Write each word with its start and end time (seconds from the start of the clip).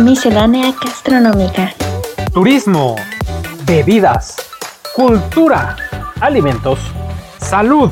Miscelánea 0.00 0.72
gastronómica. 0.82 1.74
Turismo, 2.32 2.96
bebidas, 3.66 4.36
cultura, 4.96 5.76
alimentos, 6.20 6.78
salud. 7.38 7.90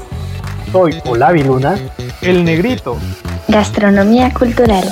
Soy 0.72 1.02
Olavi 1.04 1.44
Luna, 1.44 1.78
el 2.22 2.44
negrito. 2.44 2.96
Gastronomía 3.48 4.32
cultural. 4.32 4.84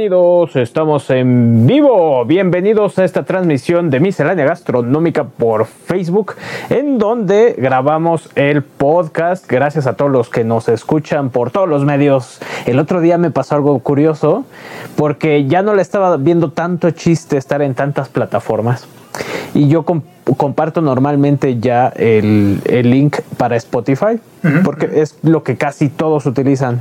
Bienvenidos, 0.00 0.56
estamos 0.56 1.10
en 1.10 1.66
vivo. 1.66 2.24
Bienvenidos 2.24 2.98
a 2.98 3.04
esta 3.04 3.24
transmisión 3.24 3.90
de 3.90 4.00
Miscelánea 4.00 4.46
Gastronómica 4.46 5.24
por 5.24 5.66
Facebook, 5.66 6.36
en 6.70 6.96
donde 6.96 7.54
grabamos 7.58 8.30
el 8.34 8.62
podcast. 8.62 9.46
Gracias 9.46 9.86
a 9.86 9.96
todos 9.96 10.10
los 10.10 10.30
que 10.30 10.42
nos 10.42 10.70
escuchan 10.70 11.28
por 11.28 11.50
todos 11.50 11.68
los 11.68 11.84
medios. 11.84 12.40
El 12.64 12.78
otro 12.78 13.02
día 13.02 13.18
me 13.18 13.30
pasó 13.30 13.56
algo 13.56 13.78
curioso, 13.80 14.46
porque 14.96 15.44
ya 15.44 15.60
no 15.60 15.74
le 15.74 15.82
estaba 15.82 16.16
viendo 16.16 16.50
tanto 16.50 16.90
chiste 16.92 17.36
estar 17.36 17.60
en 17.60 17.74
tantas 17.74 18.08
plataformas. 18.08 18.88
Y 19.52 19.68
yo 19.68 19.84
comp- 19.84 20.04
comparto 20.38 20.80
normalmente 20.80 21.58
ya 21.60 21.88
el, 21.88 22.62
el 22.64 22.90
link 22.90 23.18
para 23.36 23.54
Spotify, 23.56 24.18
porque 24.64 25.02
es 25.02 25.18
lo 25.22 25.42
que 25.42 25.58
casi 25.58 25.90
todos 25.90 26.24
utilizan 26.24 26.80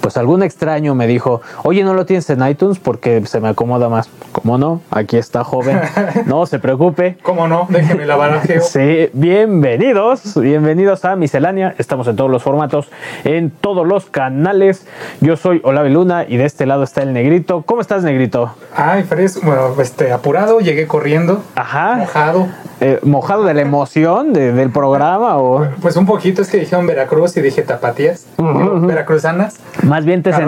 pues 0.00 0.16
algún 0.16 0.42
extraño 0.42 0.94
me 0.94 1.06
dijo, 1.06 1.40
oye, 1.64 1.82
¿no 1.84 1.94
lo 1.94 2.06
tienes 2.06 2.28
en 2.30 2.46
iTunes? 2.46 2.78
Porque 2.78 3.24
se 3.26 3.40
me 3.40 3.48
acomoda 3.48 3.88
más. 3.88 4.08
¿Cómo 4.32 4.58
no? 4.58 4.80
Aquí 4.90 5.16
está 5.16 5.44
joven. 5.44 5.80
No 6.26 6.46
se 6.46 6.58
preocupe. 6.58 7.16
¿Cómo 7.22 7.48
no? 7.48 7.66
Déjeme 7.68 8.04
la 8.06 8.16
barajeo. 8.16 8.60
Sí, 8.62 9.08
bienvenidos, 9.12 10.38
bienvenidos 10.40 11.04
a 11.04 11.16
Miscelánea. 11.16 11.74
Estamos 11.78 12.06
en 12.08 12.16
todos 12.16 12.30
los 12.30 12.42
formatos, 12.42 12.88
en 13.24 13.50
todos 13.50 13.86
los 13.86 14.06
canales. 14.06 14.86
Yo 15.20 15.36
soy 15.36 15.60
Olave 15.64 15.90
Luna 15.90 16.24
y 16.28 16.36
de 16.36 16.44
este 16.44 16.66
lado 16.66 16.82
está 16.82 17.02
el 17.02 17.12
negrito. 17.12 17.62
¿Cómo 17.62 17.80
estás, 17.80 18.02
negrito? 18.04 18.54
Ay, 18.74 19.04
Fres, 19.04 19.40
bueno, 19.42 19.74
este, 19.80 20.12
apurado, 20.12 20.60
llegué 20.60 20.86
corriendo, 20.86 21.42
Ajá. 21.54 21.94
mojado. 21.96 22.48
Eh, 22.80 23.00
¿Mojado 23.02 23.42
de 23.44 23.54
la 23.54 23.62
emoción 23.62 24.32
de- 24.32 24.52
del 24.52 24.70
programa 24.70 25.36
o 25.38 25.66
Pues 25.82 25.96
un 25.96 26.06
poquito 26.06 26.42
es 26.42 26.48
que 26.48 26.58
dijeron 26.58 26.86
Veracruz 26.86 27.36
y 27.36 27.40
dije 27.40 27.62
tapatías, 27.62 28.24
digo, 28.36 28.80
veracruzanas, 28.82 29.56
más 29.82 30.04
bien 30.04 30.22
te, 30.22 30.30
sen- 30.32 30.44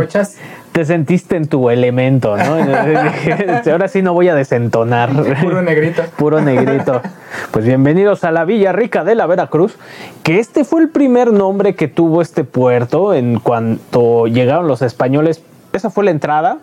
te 0.70 0.84
sentiste 0.84 1.34
en 1.36 1.48
tu 1.48 1.70
elemento, 1.70 2.36
¿no? 2.36 2.42
Ahora 3.72 3.88
sí 3.88 4.02
no 4.02 4.12
voy 4.14 4.28
a 4.28 4.36
desentonar. 4.36 5.10
puro 5.42 5.60
negrito. 5.62 6.02
Puro 6.16 6.40
negrito. 6.40 7.02
Pues 7.50 7.64
bienvenidos 7.64 8.22
a 8.22 8.30
la 8.30 8.44
Villa 8.44 8.70
Rica 8.70 9.02
de 9.02 9.16
la 9.16 9.26
Veracruz, 9.26 9.76
que 10.22 10.38
este 10.38 10.64
fue 10.64 10.82
el 10.82 10.88
primer 10.88 11.32
nombre 11.32 11.74
que 11.74 11.88
tuvo 11.88 12.22
este 12.22 12.44
puerto 12.44 13.12
en 13.12 13.40
cuanto 13.40 14.28
llegaron 14.28 14.68
los 14.68 14.82
españoles. 14.82 15.42
Esa 15.72 15.90
fue 15.90 16.04
la 16.04 16.10
entrada 16.10 16.58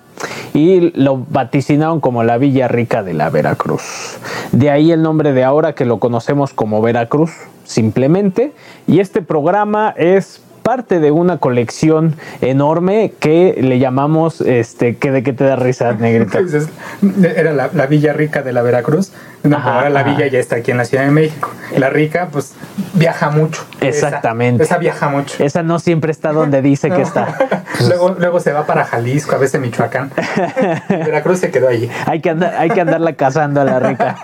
y 0.53 0.91
lo 0.99 1.17
vaticinaron 1.29 1.99
como 1.99 2.23
la 2.23 2.37
Villa 2.37 2.67
Rica 2.67 3.03
de 3.03 3.13
la 3.13 3.29
Veracruz. 3.29 4.17
De 4.51 4.69
ahí 4.69 4.91
el 4.91 5.01
nombre 5.01 5.33
de 5.33 5.43
ahora 5.43 5.73
que 5.73 5.85
lo 5.85 5.99
conocemos 5.99 6.53
como 6.53 6.81
Veracruz, 6.81 7.31
simplemente. 7.63 8.53
Y 8.87 8.99
este 8.99 9.21
programa 9.21 9.93
es 9.97 10.41
parte 10.67 10.99
de 10.99 11.11
una 11.11 11.37
colección 11.37 12.15
enorme 12.41 13.13
que 13.21 13.57
le 13.61 13.79
llamamos, 13.79 14.41
este, 14.41 14.97
que 14.97 15.11
de 15.11 15.23
qué 15.23 15.31
te 15.31 15.45
da 15.45 15.55
risa. 15.55 15.95
Entonces, 15.97 16.67
era 17.37 17.53
la, 17.53 17.69
la 17.73 17.85
Villa 17.85 18.11
Rica 18.11 18.41
de 18.41 18.51
la 18.51 18.61
Veracruz. 18.63 19.13
No, 19.43 19.57
Ajá, 19.57 19.75
ahora 19.75 19.89
la 19.89 20.01
ajá. 20.01 20.09
villa 20.11 20.27
ya 20.27 20.39
está 20.39 20.57
aquí 20.57 20.71
en 20.71 20.77
la 20.77 20.85
Ciudad 20.85 21.05
de 21.05 21.11
México. 21.11 21.51
La 21.75 21.89
rica, 21.89 22.29
pues, 22.31 22.53
viaja 22.93 23.29
mucho. 23.29 23.65
Exactamente. 23.81 24.63
Esa, 24.63 24.77
viaja 24.77 25.09
mucho. 25.09 25.43
Esa 25.43 25.63
no 25.63 25.79
siempre 25.79 26.11
está 26.11 26.33
donde 26.33 26.61
dice 26.61 26.89
que 26.89 27.01
está. 27.01 27.37
luego, 27.87 28.15
luego 28.17 28.39
se 28.39 28.51
va 28.51 28.65
para 28.65 28.83
Jalisco, 28.85 29.35
a 29.35 29.37
veces 29.37 29.61
Michoacán. 29.61 30.11
Veracruz 30.89 31.39
se 31.39 31.51
quedó 31.51 31.69
allí. 31.69 31.89
Hay 32.05 32.21
que, 32.21 32.31
andar, 32.31 32.55
hay 32.55 32.69
que 32.69 32.81
andarla 32.81 33.13
cazando 33.13 33.61
a 33.61 33.63
la 33.63 33.79
rica. 33.79 34.17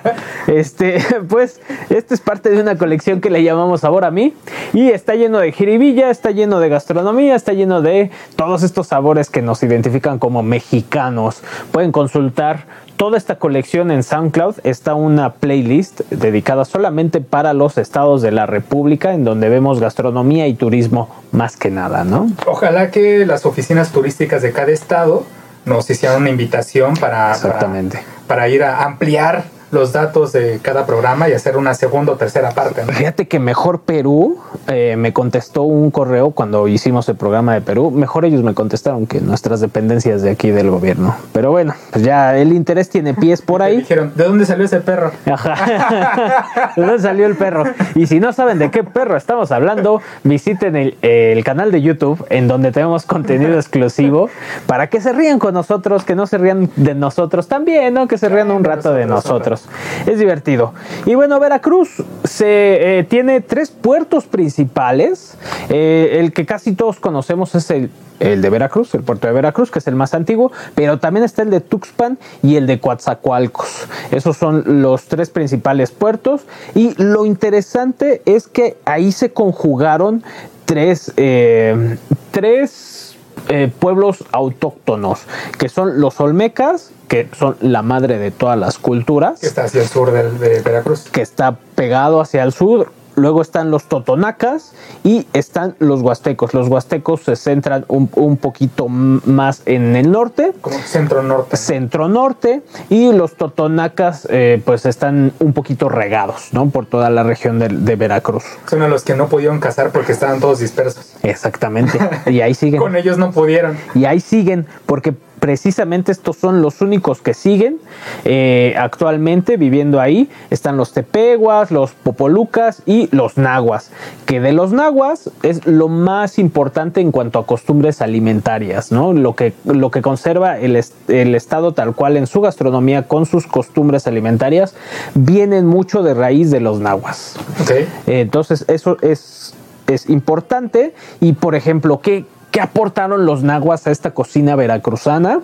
Este, 0.47 1.03
pues, 1.29 1.61
este 1.89 2.13
es 2.13 2.21
parte 2.21 2.49
de 2.49 2.61
una 2.61 2.77
colección 2.77 3.21
que 3.21 3.29
le 3.29 3.43
llamamos 3.43 3.81
Sabor 3.81 4.05
a 4.05 4.11
mí. 4.11 4.33
Y 4.73 4.89
está 4.89 5.15
lleno 5.15 5.39
de 5.39 5.51
jiribilla, 5.51 6.09
está 6.09 6.31
lleno 6.31 6.59
de 6.59 6.69
gastronomía, 6.69 7.35
está 7.35 7.53
lleno 7.53 7.81
de 7.81 8.11
todos 8.35 8.63
estos 8.63 8.88
sabores 8.88 9.29
que 9.29 9.41
nos 9.41 9.61
identifican 9.63 10.19
como 10.19 10.43
mexicanos. 10.43 11.43
Pueden 11.71 11.91
consultar 11.91 12.65
toda 13.03 13.17
esta 13.17 13.35
colección 13.35 13.91
en 13.91 14.01
SoundCloud. 14.01 14.59
Está 14.63 14.95
una 14.95 15.33
playlist 15.33 16.09
dedicada 16.09 16.63
solamente 16.63 17.19
para 17.19 17.51
los 17.51 17.77
estados 17.77 18.21
de 18.21 18.31
la 18.31 18.45
República, 18.45 19.13
en 19.13 19.25
donde 19.25 19.49
vemos 19.49 19.81
gastronomía 19.81 20.47
y 20.47 20.53
turismo 20.53 21.13
más 21.33 21.57
que 21.57 21.69
nada, 21.69 22.05
¿no? 22.05 22.31
Ojalá 22.45 22.91
que 22.91 23.25
las 23.25 23.45
oficinas 23.45 23.91
turísticas 23.91 24.41
de 24.41 24.53
cada 24.53 24.71
estado 24.71 25.25
nos 25.65 25.89
hicieran 25.89 26.21
una 26.21 26.29
invitación 26.29 26.93
para, 26.93 27.33
Exactamente. 27.33 27.97
para, 27.97 28.27
para 28.27 28.47
ir 28.47 28.63
a 28.63 28.85
ampliar 28.85 29.43
los 29.73 29.91
datos 29.91 30.31
de 30.31 30.59
cada 30.61 30.85
programa 30.85 31.28
y 31.28 31.34
hacer 31.34 31.57
una 31.57 31.73
segunda 31.73 32.13
o 32.13 32.16
tercera 32.16 32.51
parte. 32.51 32.85
¿no? 32.85 32.94
Fíjate 32.94 33.28
que 33.28 33.39
Mejor 33.39 33.81
Perú 33.81 34.39
eh, 34.67 34.95
me 34.97 35.13
contestó 35.13 35.63
un 35.63 35.91
correo 35.91 36.31
cuando 36.31 36.67
hicimos 36.67 37.09
el 37.09 37.16
programa 37.16 37.53
de 37.53 37.61
Perú. 37.61 37.91
Mejor 37.91 38.25
ellos 38.25 38.44
me 38.44 38.53
contestaron 38.53 39.07
que 39.07 39.19
nuestras 39.19 39.59
dependencias 39.59 40.22
de 40.22 40.31
aquí 40.31 40.51
del 40.51 40.69
gobierno. 40.69 41.16
Pero 41.33 41.51
bueno, 41.51 41.73
pues 41.91 42.06
ya 42.06 42.38
el 42.38 42.53
interés 42.53 42.89
tiene 42.89 43.13
pies 43.13 43.41
por 43.41 43.62
ahí. 43.62 43.78
dijeron, 43.78 44.13
¿de 44.16 44.23
dónde 44.23 44.45
salió 44.45 44.66
ese 44.66 44.79
perro? 44.79 45.12
Ajá. 45.25 46.73
¿De 46.75 46.81
dónde 46.81 47.00
salió 47.00 47.25
el 47.25 47.35
perro? 47.35 47.63
Y 47.95 48.07
si 48.07 48.19
no 48.19 48.31
saben 48.31 48.59
de 48.59 48.72
qué 48.72 48.83
perro 48.83 49.17
estamos 49.17 49.51
hablando, 49.51 50.01
visiten 50.23 50.75
el, 50.75 50.97
el 51.01 51.44
canal 51.44 51.72
de 51.72 51.81
YouTube 51.81 52.25
en 52.29 52.47
donde 52.47 52.72
tenemos 52.72 53.06
contenido 53.06 53.56
exclusivo 53.56 54.29
para 54.67 54.88
que 54.88 55.01
se 55.01 55.13
rían 55.13 55.39
con 55.39 55.53
nosotros, 55.53 56.03
que 56.03 56.16
no 56.16 56.28
se 56.28 56.38
rían 56.38 56.69
de 56.75 56.95
nosotros 56.95 57.47
también, 57.47 57.94
¿no? 57.94 58.07
Que 58.07 58.17
se 58.17 58.29
rían 58.29 58.51
un 58.51 58.63
rato 58.63 58.94
de 58.94 59.06
nosotros. 59.06 59.62
Es 60.06 60.19
divertido. 60.19 60.74
Y 61.06 61.16
bueno, 61.16 61.40
Veracruz 61.40 62.03
se 62.24 63.00
eh, 63.00 63.03
tiene 63.03 63.41
tres 63.41 63.72
puertos 63.72 64.25
principales. 64.25 65.38
Eh, 65.69 66.18
el 66.19 66.34
que 66.34 66.46
casi 66.46 66.74
todos 66.74 67.00
conocemos 67.00 67.56
es 67.56 67.69
el 67.69 67.90
el 68.19 68.41
de 68.41 68.50
Veracruz, 68.50 68.94
el 68.96 69.03
puerto 69.03 69.28
de 69.28 69.34
Veracruz, 69.34 69.69
que 69.69 69.79
es 69.79 69.88
el 69.88 69.96
más 69.96 70.13
antiguo, 70.13 70.51
pero 70.75 71.00
también 71.00 71.24
está 71.24 71.41
el 71.41 71.50
de 71.50 71.62
Tuxpan 71.62 72.18
y 72.41 72.56
el 72.56 72.68
de 72.68 72.79
Coatzacoalcos. 72.79 73.88
Esos 74.12 74.38
son 74.38 74.81
los 74.81 75.06
tres 75.06 75.29
principales 75.29 75.91
puertos 75.91 76.41
y 76.74 76.94
lo 77.01 77.25
interesante 77.25 78.22
es 78.25 78.47
que 78.47 78.78
ahí 78.85 79.12
se 79.12 79.34
conjugaron 79.34 80.24
tres, 80.66 81.12
eh, 81.18 81.97
tres 82.31 83.02
eh, 83.49 83.71
pueblos 83.79 84.23
autóctonos, 84.31 85.21
que 85.57 85.69
son 85.69 85.99
los 85.99 86.19
Olmecas, 86.19 86.91
que 87.07 87.27
son 87.37 87.57
la 87.61 87.81
madre 87.81 88.17
de 88.17 88.31
todas 88.31 88.57
las 88.57 88.77
culturas 88.77 89.39
Que 89.39 89.47
está 89.47 89.65
hacia 89.65 89.81
el 89.81 89.87
sur 89.87 90.11
de, 90.11 90.61
Veracruz. 90.61 91.09
que 91.11 91.21
está 91.21 91.55
pegado 91.75 92.21
hacia 92.21 92.43
el 92.43 92.53
sur. 92.53 92.91
Luego 93.16 93.41
están 93.41 93.72
los 93.72 93.84
totonacas 93.85 94.74
y 95.03 95.28
están 95.34 95.75
los 95.79 96.01
huastecos. 96.01 96.53
Los 96.53 96.68
huastecos 96.68 97.22
se 97.22 97.35
centran 97.35 97.85
un, 97.88 98.09
un 98.16 98.38
poquito 98.38 98.88
más 98.90 99.62
en 99.66 99.96
el 99.96 100.12
norte, 100.12 100.53
Como 100.62 100.78
centro-norte. 100.79 101.57
centro 101.57 102.07
norte, 102.09 102.62
y 102.90 103.12
los 103.12 103.35
totonacas 103.35 104.28
eh, 104.29 104.62
pues 104.66 104.85
están 104.85 105.34
un 105.40 105.53
poquito 105.53 105.90
regados, 105.90 106.50
¿no? 106.53 106.69
Por 106.69 106.85
toda 106.85 107.09
la 107.09 107.24
región 107.24 107.59
de, 107.59 107.68
de 107.69 107.96
Veracruz. 107.96 108.44
Son 108.68 108.81
a 108.81 108.88
los 108.88 109.03
que 109.03 109.16
no 109.16 109.28
pudieron 109.28 109.59
cazar 109.59 109.91
porque 109.91 110.12
estaban 110.12 110.40
todos 110.40 110.59
dispersos. 110.59 111.13
Exactamente. 111.24 112.00
Y 112.25 112.41
ahí 112.41 112.53
siguen. 112.53 112.80
Con 112.81 112.95
ellos 112.95 113.18
no 113.18 113.31
pudieron. 113.31 113.78
Y 113.95 114.06
ahí 114.06 114.19
siguen, 114.19 114.66
porque 114.85 115.13
precisamente 115.43 116.13
estos 116.13 116.37
son 116.37 116.61
los 116.61 116.79
únicos 116.79 117.19
que 117.21 117.33
siguen 117.33 117.79
eh, 118.23 118.75
actualmente 118.79 119.57
viviendo 119.57 119.99
ahí. 119.99 120.29
Están 120.49 120.77
los 120.77 120.93
tepeguas, 120.93 121.69
los 121.69 121.91
popolucas 121.91 122.81
y 122.85 123.09
los 123.13 123.38
nahuas. 123.38 123.91
Que 124.25 124.39
de 124.39 124.53
los 124.53 124.71
nahuas 124.71 125.29
es 125.41 125.68
lo 125.68 125.89
más 125.89 126.39
importante 126.39 127.01
en 127.01 127.12
cuanto 127.12 127.39
a 127.39 127.45
costumbres 127.45 128.01
alimentarias, 128.01 128.94
¿no? 128.94 129.12
Lo 129.12 129.35
que, 129.35 129.51
lo 129.65 129.91
que 129.91 130.01
conserva 130.01 130.57
el, 130.57 130.77
est- 130.77 131.09
el 131.09 131.35
estado 131.35 131.73
tal 131.73 131.94
cual 131.94 132.15
en 132.15 132.25
su 132.25 132.39
gastronomía 132.39 133.09
con 133.09 133.25
sus 133.25 133.45
costumbres 133.45 134.07
alimentarias 134.07 134.75
vienen 135.13 135.65
mucho 135.65 136.03
de 136.03 136.13
raíz 136.13 136.51
de 136.51 136.62
los 136.62 136.79
nahuas. 136.79 137.35
Eh, 137.69 137.85
Entonces, 138.21 138.63
eso 138.69 138.95
es, 139.01 139.56
es 139.88 140.09
importante. 140.09 140.94
Y, 141.19 141.33
por 141.33 141.53
ejemplo, 141.56 142.00
¿qué, 142.00 142.23
¿qué 142.53 142.61
aportaron 142.61 143.25
los 143.25 143.41
nahuas 143.41 143.88
a 143.88 143.91
esta 143.91 144.11
cocina 144.11 144.55
veracruzana? 144.55 145.41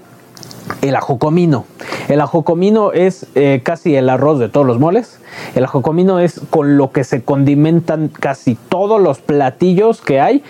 El 0.84 0.96
ajocomino. 0.96 1.66
El 2.08 2.22
ajocomino 2.22 2.92
es 2.92 3.26
eh, 3.34 3.62
casi 3.64 3.96
el 3.96 4.10
arroz 4.10 4.38
de 4.38 4.48
todos 4.48 4.68
los 4.68 4.80
moles. 4.80 5.20
El 5.56 5.64
ajocomino 5.64 6.20
es 6.20 6.40
con 6.52 6.78
lo 6.78 6.92
que 6.92 7.04
se 7.04 7.24
condimentan 7.24 8.10
casi 8.10 8.54
todos 8.54 9.02
los 9.02 9.22
platillos 9.22 10.02
que 10.02 10.22
hay. 10.22 10.44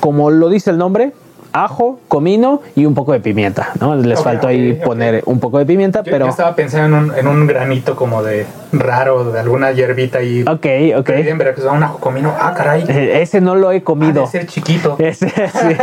Como 0.00 0.30
lo 0.30 0.48
dice 0.48 0.70
el 0.70 0.78
nombre, 0.78 1.12
ajo, 1.52 1.98
comino 2.08 2.62
y 2.76 2.86
un 2.86 2.94
poco 2.94 3.12
de 3.12 3.20
pimienta, 3.20 3.70
¿no? 3.80 3.94
Les 3.96 4.22
faltó 4.22 4.48
ahí 4.48 4.74
poner 4.84 5.22
un 5.26 5.40
poco 5.40 5.58
de 5.58 5.66
pimienta, 5.66 6.02
Yo, 6.02 6.10
pero... 6.10 6.26
yo 6.26 6.30
estaba 6.30 6.54
pensando 6.54 6.96
en 6.96 7.04
un, 7.04 7.14
en 7.18 7.26
un 7.26 7.46
granito 7.46 7.96
como 7.96 8.22
de 8.22 8.46
raro, 8.72 9.32
de 9.32 9.40
alguna 9.40 9.72
hierbita 9.72 10.18
ahí. 10.18 10.42
Ok, 10.42 10.66
ok. 10.98 11.08
En 11.10 11.38
Veracruz, 11.38 11.66
un 11.66 11.82
ajo 11.82 11.98
comino. 11.98 12.32
Ah, 12.38 12.54
caray. 12.56 12.84
Eh, 12.88 13.20
Ese 13.22 13.40
no 13.40 13.54
lo 13.56 13.72
he 13.72 13.78
Ha 13.78 13.84
comido. 13.84 14.22
de 14.22 14.26
ser 14.28 14.46
chiquito. 14.46 14.96
Ese, 14.98 15.28
sí. 15.30 15.76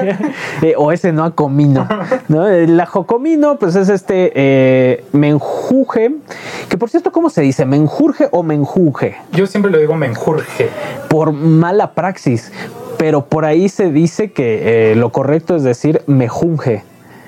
Eh, 0.62 0.74
o 0.78 0.92
ese 0.92 1.12
no 1.12 1.24
a 1.26 1.32
comino. 1.32 1.88
¿no? 2.28 2.48
El 2.48 2.80
ajo 2.80 3.06
comino, 3.06 3.58
pues 3.58 3.76
es 3.76 3.90
este 3.90 4.32
eh, 4.36 5.06
menjuje. 5.12 6.12
Que 6.70 6.78
por 6.78 6.90
cierto, 6.90 7.12
¿cómo 7.12 7.30
se 7.30 7.42
dice? 7.42 7.66
¿Menjurje 7.66 8.28
o 8.32 8.44
menjuje? 8.44 9.16
Yo 9.34 9.46
siempre 9.48 9.72
lo 9.72 9.78
digo 9.78 9.96
menjurje. 9.96 10.70
Por 11.10 11.32
mala 11.34 11.92
praxis. 11.92 12.52
Pero 12.98 13.26
por 13.26 13.46
ahí 13.46 13.70
se 13.70 13.92
dice 13.92 14.32
que 14.32 14.92
eh, 14.92 14.96
lo 14.96 15.12
correcto 15.12 15.56
es 15.56 15.64
decir 15.64 16.02
mejunje. 16.08 16.84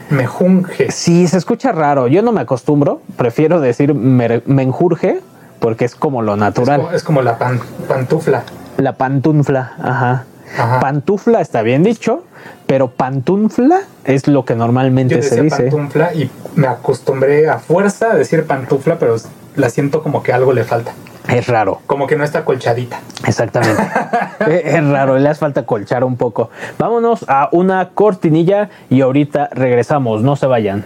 Mejunje. 0.10 0.92
Sí, 0.92 1.27
se 1.27 1.38
escucha 1.38 1.71
raro. 1.71 2.07
Yo 2.07 2.21
no 2.24 2.31
me 2.31 2.42
acostumbro. 2.42 3.01
Prefiero 3.16 3.60
decir 3.62 3.94
mer- 3.94 4.44
menjurje 4.48 5.21
porque 5.60 5.86
es 5.86 5.95
como 5.95 6.21
lo 6.21 6.33
Es 6.33 6.39
natural. 6.39 6.81
como, 6.81 6.92
es 6.94 7.04
como 7.04 7.21
la 7.21 7.38
pan- 7.38 7.60
pantufla. 7.88 8.44
La 8.77 8.94
pantunfla, 8.94 9.74
ajá. 9.81 10.25
Ajá. 10.57 10.80
Pantufla 10.80 11.42
está 11.42 11.62
bien 11.62 11.83
dicho, 11.83 12.24
pero 12.66 12.89
pantunfla 12.89 13.81
es 14.06 14.27
lo 14.27 14.45
que 14.45 14.56
normalmente 14.56 15.18
Yo 15.18 15.21
se 15.21 15.42
dice. 15.44 15.63
pantufla 15.69 16.13
y 16.16 16.31
me 16.56 16.66
acostumbré 16.68 17.48
a 17.48 17.60
fuerza 17.60 18.13
a 18.13 18.16
decir 18.16 18.45
pantufla, 18.48 18.98
pero 18.98 19.16
la 19.56 19.69
siento 19.69 20.01
como 20.01 20.24
que 20.24 20.33
algo 20.33 20.51
le 20.54 20.63
falta. 20.63 20.94
Es 21.30 21.48
raro, 21.48 21.81
Como 21.86 22.08
que 22.08 22.16
no 22.16 22.24
está 22.24 22.44
colchadita. 22.44 23.00
exactamente. 23.26 23.81
es 24.48 24.66
es 24.76 24.84
raro, 24.88 25.18
le 25.18 25.30
hace 25.30 25.40
falta 25.40 25.66
colchar 25.66 26.04
un 26.04 26.18
poco. 26.18 26.50
Vámonos 26.78 27.26
a 27.28 27.50
una 27.52 27.90
cortinilla 27.90 28.70
y 28.90 29.02
ahorita 29.02 29.50
regresamos, 29.52 30.22
no 30.24 30.36
se 30.36 30.48
vayan. 30.48 30.86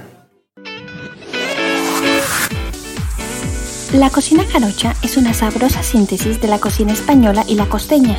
La 3.94 4.10
cocina 4.10 4.44
jarocha 4.52 4.96
es 5.04 5.18
una 5.18 5.34
sabrosa 5.34 5.84
síntesis 5.84 6.42
de 6.42 6.48
la 6.48 6.58
cocina 6.60 6.94
española 6.94 7.44
y 7.48 7.56
la 7.56 7.68
costeña. 7.68 8.18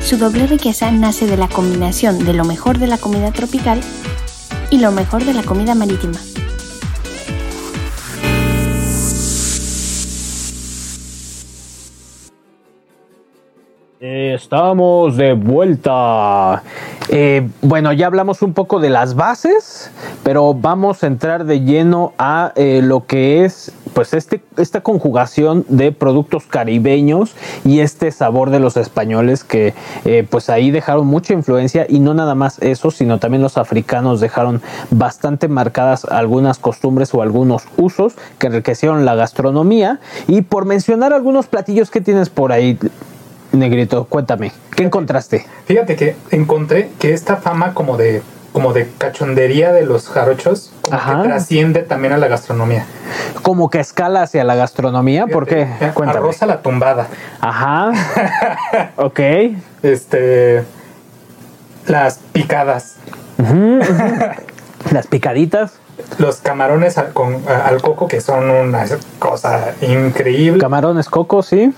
Su 0.00 0.16
doble 0.16 0.46
riqueza 0.46 0.90
nace 0.92 1.26
de 1.26 1.36
la 1.36 1.48
combinación 1.48 2.24
de 2.24 2.32
lo 2.32 2.44
mejor 2.44 2.78
de 2.78 2.86
la 2.86 2.96
comida 2.98 3.32
tropical 3.32 3.80
y 4.70 4.78
lo 4.78 4.92
mejor 4.92 5.24
de 5.24 5.34
la 5.34 5.42
comida 5.42 5.74
marítima. 5.74 6.18
Estamos 13.98 15.16
de 15.16 15.32
vuelta. 15.32 16.62
Eh, 17.08 17.48
bueno, 17.62 17.94
ya 17.94 18.08
hablamos 18.08 18.42
un 18.42 18.52
poco 18.52 18.78
de 18.78 18.90
las 18.90 19.14
bases, 19.14 19.90
pero 20.22 20.52
vamos 20.52 21.02
a 21.02 21.06
entrar 21.06 21.46
de 21.46 21.60
lleno 21.62 22.12
a 22.18 22.52
eh, 22.56 22.82
lo 22.82 23.06
que 23.06 23.46
es 23.46 23.72
pues 23.94 24.12
este, 24.12 24.42
esta 24.58 24.82
conjugación 24.82 25.64
de 25.70 25.92
productos 25.92 26.44
caribeños 26.44 27.34
y 27.64 27.80
este 27.80 28.10
sabor 28.10 28.50
de 28.50 28.60
los 28.60 28.76
españoles 28.76 29.42
que 29.44 29.72
eh, 30.04 30.26
pues 30.28 30.50
ahí 30.50 30.70
dejaron 30.70 31.06
mucha 31.06 31.32
influencia 31.32 31.86
y 31.88 31.98
no 31.98 32.12
nada 32.12 32.34
más 32.34 32.58
eso, 32.60 32.90
sino 32.90 33.18
también 33.18 33.40
los 33.40 33.56
africanos 33.56 34.20
dejaron 34.20 34.60
bastante 34.90 35.48
marcadas 35.48 36.04
algunas 36.04 36.58
costumbres 36.58 37.14
o 37.14 37.22
algunos 37.22 37.62
usos 37.78 38.12
que 38.38 38.48
enriquecieron 38.48 39.06
la 39.06 39.14
gastronomía 39.14 40.00
y 40.28 40.42
por 40.42 40.66
mencionar 40.66 41.14
algunos 41.14 41.46
platillos 41.46 41.90
que 41.90 42.02
tienes 42.02 42.28
por 42.28 42.52
ahí, 42.52 42.78
Negrito, 43.52 44.04
cuéntame, 44.04 44.52
¿qué 44.74 44.82
encontraste? 44.84 45.46
Fíjate 45.66 45.96
que 45.96 46.16
encontré 46.30 46.90
que 46.98 47.12
esta 47.14 47.36
fama 47.36 47.74
como 47.74 47.96
de 47.96 48.22
como 48.52 48.72
de 48.72 48.88
cachondería 48.96 49.70
de 49.72 49.84
los 49.84 50.08
jarochos 50.08 50.72
como 50.80 50.96
Ajá. 50.96 51.20
que 51.20 51.28
trasciende 51.28 51.82
también 51.82 52.14
a 52.14 52.16
la 52.16 52.26
gastronomía. 52.26 52.86
Como 53.42 53.68
que 53.68 53.80
escala 53.80 54.22
hacia 54.22 54.44
la 54.44 54.54
gastronomía, 54.54 55.26
¿por 55.26 55.46
qué? 55.46 55.68
Cuéntame. 55.92 56.18
Arroz 56.20 56.42
a 56.42 56.46
la 56.46 56.62
tumbada. 56.62 57.06
Ajá. 57.40 57.92
ok. 58.96 59.20
Este 59.82 60.64
las 61.86 62.18
picadas. 62.32 62.96
Las 64.90 65.06
picaditas, 65.06 65.74
los 66.18 66.36
camarones 66.36 66.96
al, 66.98 67.12
con, 67.12 67.42
al 67.48 67.82
coco 67.82 68.08
que 68.08 68.20
son 68.20 68.48
una 68.50 68.84
cosa 69.18 69.74
increíble. 69.82 70.60
camarones 70.60 71.08
coco, 71.08 71.42
sí. 71.42 71.74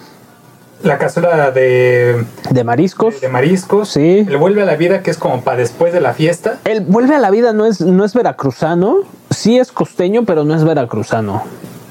La 0.82 0.98
cazuela 0.98 1.50
de, 1.50 2.24
De 2.50 2.64
mariscos. 2.64 3.20
de 3.20 3.28
mariscos. 3.28 3.88
Sí. 3.90 4.24
El 4.28 4.36
vuelve 4.36 4.62
a 4.62 4.66
la 4.66 4.76
vida 4.76 5.02
que 5.02 5.10
es 5.10 5.18
como 5.18 5.42
para 5.42 5.58
después 5.58 5.92
de 5.92 6.00
la 6.00 6.12
fiesta. 6.14 6.58
El 6.64 6.80
vuelve 6.82 7.14
a 7.14 7.18
la 7.18 7.30
vida 7.30 7.52
no 7.52 7.66
es, 7.66 7.80
no 7.80 8.04
es 8.04 8.14
veracruzano. 8.14 8.98
Sí 9.30 9.58
es 9.58 9.72
costeño, 9.72 10.24
pero 10.24 10.44
no 10.44 10.54
es 10.54 10.64
veracruzano. 10.64 11.42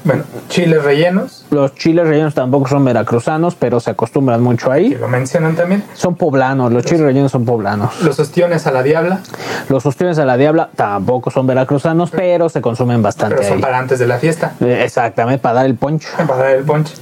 Bueno, 0.04 0.22
chiles 0.48 0.82
rellenos, 0.82 1.44
Los 1.50 1.74
chiles 1.74 2.06
rellenos 2.06 2.32
tampoco 2.32 2.68
son 2.68 2.84
veracruzanos, 2.84 3.56
pero 3.56 3.78
se 3.80 3.90
acostumbran 3.90 4.40
mucho 4.42 4.68
que 4.68 4.72
ahí. 4.72 4.88
lo 4.94 5.08
mencionan 5.08 5.54
también. 5.56 5.82
Son 5.92 6.14
poblanos, 6.14 6.72
los 6.72 6.84
chiles 6.84 7.02
rellenos 7.02 7.32
son 7.32 7.44
poblanos. 7.44 8.00
Los 8.02 8.18
ostiones 8.18 8.66
a 8.66 8.70
la 8.70 8.82
diabla, 8.82 9.20
Los 9.68 9.84
ostiones 9.84 10.18
a 10.18 10.24
la 10.24 10.36
diabla 10.38 10.70
tampoco 10.76 11.30
son 11.30 11.46
veracruzanos, 11.46 12.10
pero 12.10 12.48
se 12.48 12.62
consumen 12.62 13.02
bastante 13.02 13.34
pero 13.36 13.48
son 13.48 13.56
ahí. 13.58 13.62
para 13.62 13.78
antes 13.78 13.98
de 13.98 14.06
la 14.06 14.18
fiesta, 14.18 14.54
Eh, 14.60 14.82
Exactamente, 14.84 15.42
para 15.42 15.56
dar 15.56 15.66
el 15.66 15.74
poncho. 15.74 16.08
para 16.16 16.36
dar 16.36 16.50
el 16.54 16.64
ponche. 16.64 16.94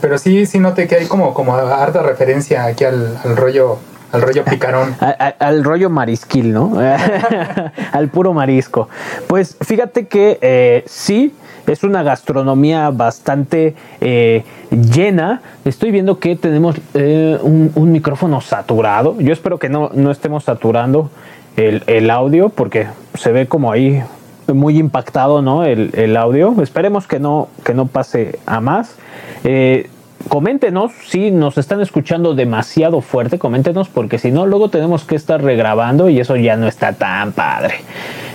Pero 0.00 0.18
sí, 0.18 0.46
sí 0.46 0.58
noté 0.58 0.86
que 0.86 0.96
hay 0.96 1.06
como, 1.06 1.34
como 1.34 1.54
harta 1.54 2.02
referencia 2.02 2.64
aquí 2.64 2.84
al, 2.84 3.18
al 3.24 3.36
rollo, 3.36 3.78
al 4.12 4.22
rollo 4.22 4.44
picarón. 4.50 4.94
Al 5.38 5.64
rollo 5.64 5.90
marisquil, 5.90 6.52
¿no? 6.52 6.78
al 7.92 8.08
puro 8.08 8.32
marisco. 8.32 8.88
Pues 9.26 9.56
fíjate 9.60 10.06
que 10.06 10.38
eh, 10.40 10.84
sí, 10.86 11.34
es 11.66 11.84
una 11.84 12.02
gastronomía 12.02 12.90
bastante 12.90 13.74
eh, 14.00 14.44
llena. 14.70 15.42
Estoy 15.64 15.90
viendo 15.90 16.18
que 16.18 16.36
tenemos 16.36 16.76
eh, 16.94 17.38
un, 17.42 17.72
un 17.74 17.92
micrófono 17.92 18.40
saturado. 18.40 19.16
Yo 19.18 19.32
espero 19.32 19.58
que 19.58 19.68
no, 19.68 19.90
no 19.92 20.10
estemos 20.10 20.44
saturando 20.44 21.10
el, 21.56 21.82
el 21.86 22.10
audio 22.10 22.48
porque 22.48 22.86
se 23.14 23.32
ve 23.32 23.46
como 23.46 23.72
ahí 23.72 24.02
muy 24.54 24.78
impactado, 24.78 25.42
¿no? 25.42 25.64
El, 25.64 25.90
el 25.94 26.16
audio. 26.16 26.54
Esperemos 26.62 27.06
que 27.06 27.18
no, 27.18 27.48
que 27.64 27.74
no 27.74 27.86
pase 27.86 28.38
a 28.46 28.60
más. 28.60 28.94
Eh, 29.44 29.90
coméntenos 30.28 30.92
si 31.06 31.30
nos 31.30 31.58
están 31.58 31.80
escuchando 31.80 32.34
demasiado 32.34 33.00
fuerte, 33.00 33.38
coméntenos 33.38 33.88
porque 33.88 34.18
si 34.18 34.30
no, 34.30 34.46
luego 34.46 34.68
tenemos 34.68 35.04
que 35.04 35.14
estar 35.16 35.42
regrabando 35.42 36.08
y 36.08 36.20
eso 36.20 36.36
ya 36.36 36.56
no 36.56 36.66
está 36.66 36.92
tan 36.92 37.32
padre. 37.32 37.74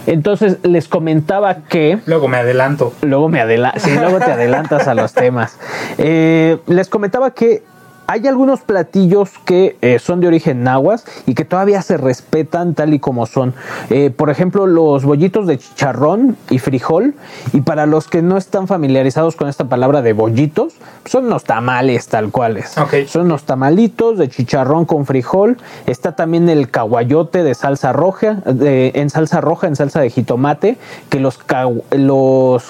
Entonces 0.05 0.57
les 0.63 0.87
comentaba 0.87 1.63
que 1.69 1.99
Luego 2.05 2.27
me 2.27 2.37
adelanto. 2.37 2.93
luego 3.01 3.29
me 3.29 3.39
adela 3.39 3.73
sí, 3.77 3.91
luego 3.97 4.19
te 4.19 4.31
adelantas 4.31 4.87
a 4.87 4.93
los 4.95 5.13
temas. 5.13 5.57
Eh, 5.97 6.57
les 6.67 6.89
comentaba 6.89 7.31
que 7.31 7.63
hay 8.07 8.27
algunos 8.27 8.61
platillos 8.61 9.31
que 9.45 9.77
eh, 9.81 9.97
son 9.99 10.19
de 10.19 10.27
origen 10.27 10.63
nahuas 10.63 11.05
y 11.25 11.33
que 11.35 11.45
todavía 11.45 11.81
se 11.81 11.97
respetan 11.97 12.73
tal 12.75 12.93
y 12.93 12.99
como 12.99 13.25
son. 13.25 13.53
Eh, 13.89 14.09
por 14.11 14.29
ejemplo, 14.29 14.67
los 14.67 15.05
bollitos 15.05 15.47
de 15.47 15.57
chicharrón 15.57 16.35
y 16.49 16.59
frijol. 16.59 17.13
Y 17.53 17.61
para 17.61 17.85
los 17.85 18.07
que 18.07 18.21
no 18.21 18.37
están 18.37 18.67
familiarizados 18.67 19.35
con 19.35 19.47
esta 19.47 19.65
palabra 19.65 20.01
de 20.01 20.13
bollitos, 20.13 20.73
son 21.05 21.29
los 21.29 21.43
tamales 21.45 22.07
tal 22.07 22.29
cuales. 22.31 22.77
Son 23.07 23.27
los 23.27 23.43
tamalitos 23.43 24.17
de 24.17 24.29
chicharrón 24.29 24.85
con 24.85 25.05
frijol. 25.05 25.57
Está 25.87 26.15
también 26.15 26.49
el 26.49 26.69
caguayote 26.69 27.43
de 27.43 27.55
salsa 27.55 27.93
roja, 27.93 28.35
de- 28.45 28.91
en 28.95 29.09
salsa 29.09 29.39
roja, 29.41 29.67
en 29.67 29.75
salsa 29.75 30.01
de 30.01 30.09
jitomate, 30.09 30.77
que 31.09 31.19
los 31.19 31.37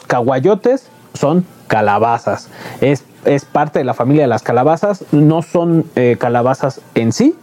caguayotes 0.07 0.87
son 1.13 1.45
calabazas. 1.67 2.47
Es, 2.81 3.03
es 3.25 3.45
parte 3.45 3.79
de 3.79 3.85
la 3.85 3.93
familia 3.93 4.23
de 4.23 4.27
las 4.27 4.43
calabazas, 4.43 5.05
no 5.11 5.41
son 5.41 5.85
eh, 5.95 6.17
calabazas 6.19 6.81
en 6.95 7.11
sí. 7.11 7.35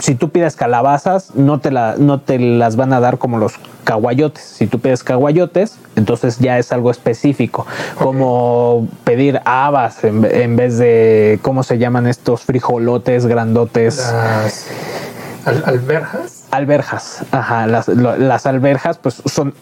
Si 0.00 0.14
tú 0.14 0.30
pides 0.30 0.56
calabazas, 0.56 1.34
no 1.34 1.60
te, 1.60 1.70
la, 1.70 1.94
no 1.98 2.20
te 2.20 2.38
las 2.38 2.76
van 2.76 2.92
a 2.92 3.00
dar 3.00 3.18
como 3.18 3.38
los 3.38 3.54
caguayotes. 3.84 4.42
Si 4.44 4.66
tú 4.66 4.78
pides 4.80 5.02
caguayotes, 5.04 5.78
entonces 5.96 6.38
ya 6.38 6.58
es 6.58 6.70
algo 6.72 6.90
específico, 6.90 7.66
como 7.96 8.86
pedir 9.04 9.40
habas 9.44 10.04
en, 10.04 10.24
en 10.24 10.56
vez 10.56 10.76
de, 10.78 11.38
¿cómo 11.42 11.62
se 11.62 11.78
llaman 11.78 12.06
estos 12.06 12.42
frijolotes 12.42 13.26
grandotes? 13.26 13.96
Las 13.98 14.66
al- 15.46 15.64
alberjas. 15.66 16.44
Alberjas, 16.50 17.22
ajá, 17.30 17.66
las, 17.66 17.88
lo- 17.88 18.16
las 18.16 18.44
alberjas 18.46 18.98
pues 18.98 19.22
son 19.26 19.54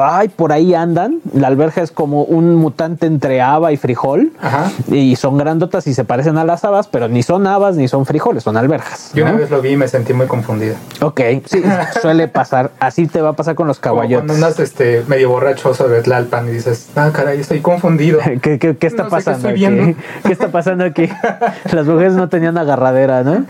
ay, 0.00 0.28
por 0.28 0.52
ahí 0.52 0.74
andan. 0.74 1.20
La 1.32 1.48
alberja 1.48 1.82
es 1.82 1.90
como 1.90 2.22
un 2.24 2.54
mutante 2.56 3.06
entre 3.06 3.40
haba 3.40 3.72
y 3.72 3.76
frijol. 3.76 4.32
Ajá. 4.40 4.70
Y 4.90 5.16
son 5.16 5.38
grandotas 5.38 5.86
y 5.86 5.94
se 5.94 6.04
parecen 6.04 6.38
a 6.38 6.44
las 6.44 6.64
habas, 6.64 6.86
pero 6.88 7.08
ni 7.08 7.22
son 7.22 7.46
habas 7.46 7.76
ni 7.76 7.88
son 7.88 8.06
frijoles, 8.06 8.42
son 8.42 8.56
alberjas. 8.56 9.12
Yo 9.14 9.24
¿no? 9.24 9.30
una 9.32 9.40
vez 9.40 9.50
lo 9.50 9.60
vi 9.62 9.70
y 9.70 9.76
me 9.76 9.88
sentí 9.88 10.12
muy 10.12 10.26
confundido. 10.26 10.74
Ok, 11.00 11.20
sí, 11.46 11.62
suele 12.02 12.28
pasar. 12.28 12.70
Así 12.80 13.06
te 13.06 13.20
va 13.20 13.30
a 13.30 13.32
pasar 13.34 13.54
con 13.54 13.66
los 13.66 13.78
Como 13.78 13.96
cuando 13.96 14.16
caballotes. 14.16 14.36
andas 14.36 14.60
este, 14.60 15.04
medio 15.08 15.30
borracho 15.30 15.72
sobre 15.74 16.02
Tlalpan 16.02 16.48
y 16.48 16.52
dices, 16.52 16.88
ah, 16.96 17.10
caray, 17.12 17.40
estoy 17.40 17.60
confundido. 17.60 18.18
¿Qué, 18.42 18.58
qué- 18.58 18.76
qué 18.76 18.86
está 18.86 19.04
No 19.04 19.08
qué 19.08 19.16
pasando 19.16 19.48
estoy 19.48 19.64
aquí? 19.64 19.96
¿Qué 20.24 20.32
está 20.32 20.48
pasando 20.48 20.84
aquí? 20.84 21.08
Las 21.72 21.86
mujeres 21.86 22.14
no 22.14 22.28
tenían 22.28 22.58
agarradera, 22.58 23.22
¿no? 23.22 23.44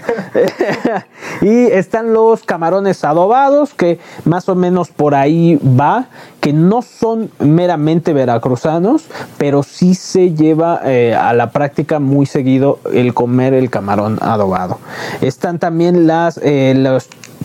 y 1.42 1.66
están 1.66 2.12
los 2.12 2.42
camarones 2.42 3.04
adobados, 3.04 3.74
que 3.74 3.98
más 4.24 4.48
o 4.48 4.54
menos 4.54 4.88
por 4.90 5.14
ahí 5.14 5.56
va, 5.56 6.06
que 6.40 6.52
no 6.52 6.82
son 6.82 7.30
meramente 7.38 8.12
veracruzanos, 8.12 9.04
pero 9.38 9.62
sí 9.62 9.94
se 9.94 10.32
lleva 10.34 10.80
eh, 10.84 11.14
a 11.14 11.32
la 11.34 11.50
práctica 11.50 11.98
muy 11.98 12.26
seguido 12.26 12.78
el 12.92 13.14
comer 13.14 13.54
el 13.54 13.70
camarón 13.70 14.18
adobado. 14.20 14.78
Están 15.20 15.58
también 15.58 16.06
las 16.06 16.40
eh, 16.42 16.98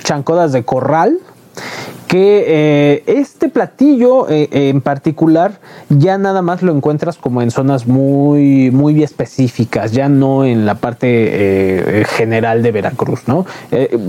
chancodas 0.03 0.51
de 0.51 0.63
corral, 0.63 1.19
que 2.07 2.45
eh, 2.47 3.03
este 3.07 3.49
platillo 3.49 4.29
eh, 4.29 4.47
en 4.51 4.81
particular 4.81 5.53
ya 5.89 6.17
nada 6.17 6.41
más 6.43 6.61
lo 6.61 6.71
encuentras 6.71 7.17
como 7.17 7.41
en 7.41 7.49
zonas 7.49 7.87
muy 7.87 8.69
muy 8.71 9.01
específicas, 9.03 9.91
ya 9.91 10.07
no 10.07 10.45
en 10.45 10.65
la 10.65 10.75
parte 10.75 12.05
general 12.09 12.61
de 12.61 12.71
Veracruz, 12.71 13.27
¿no? 13.27 13.45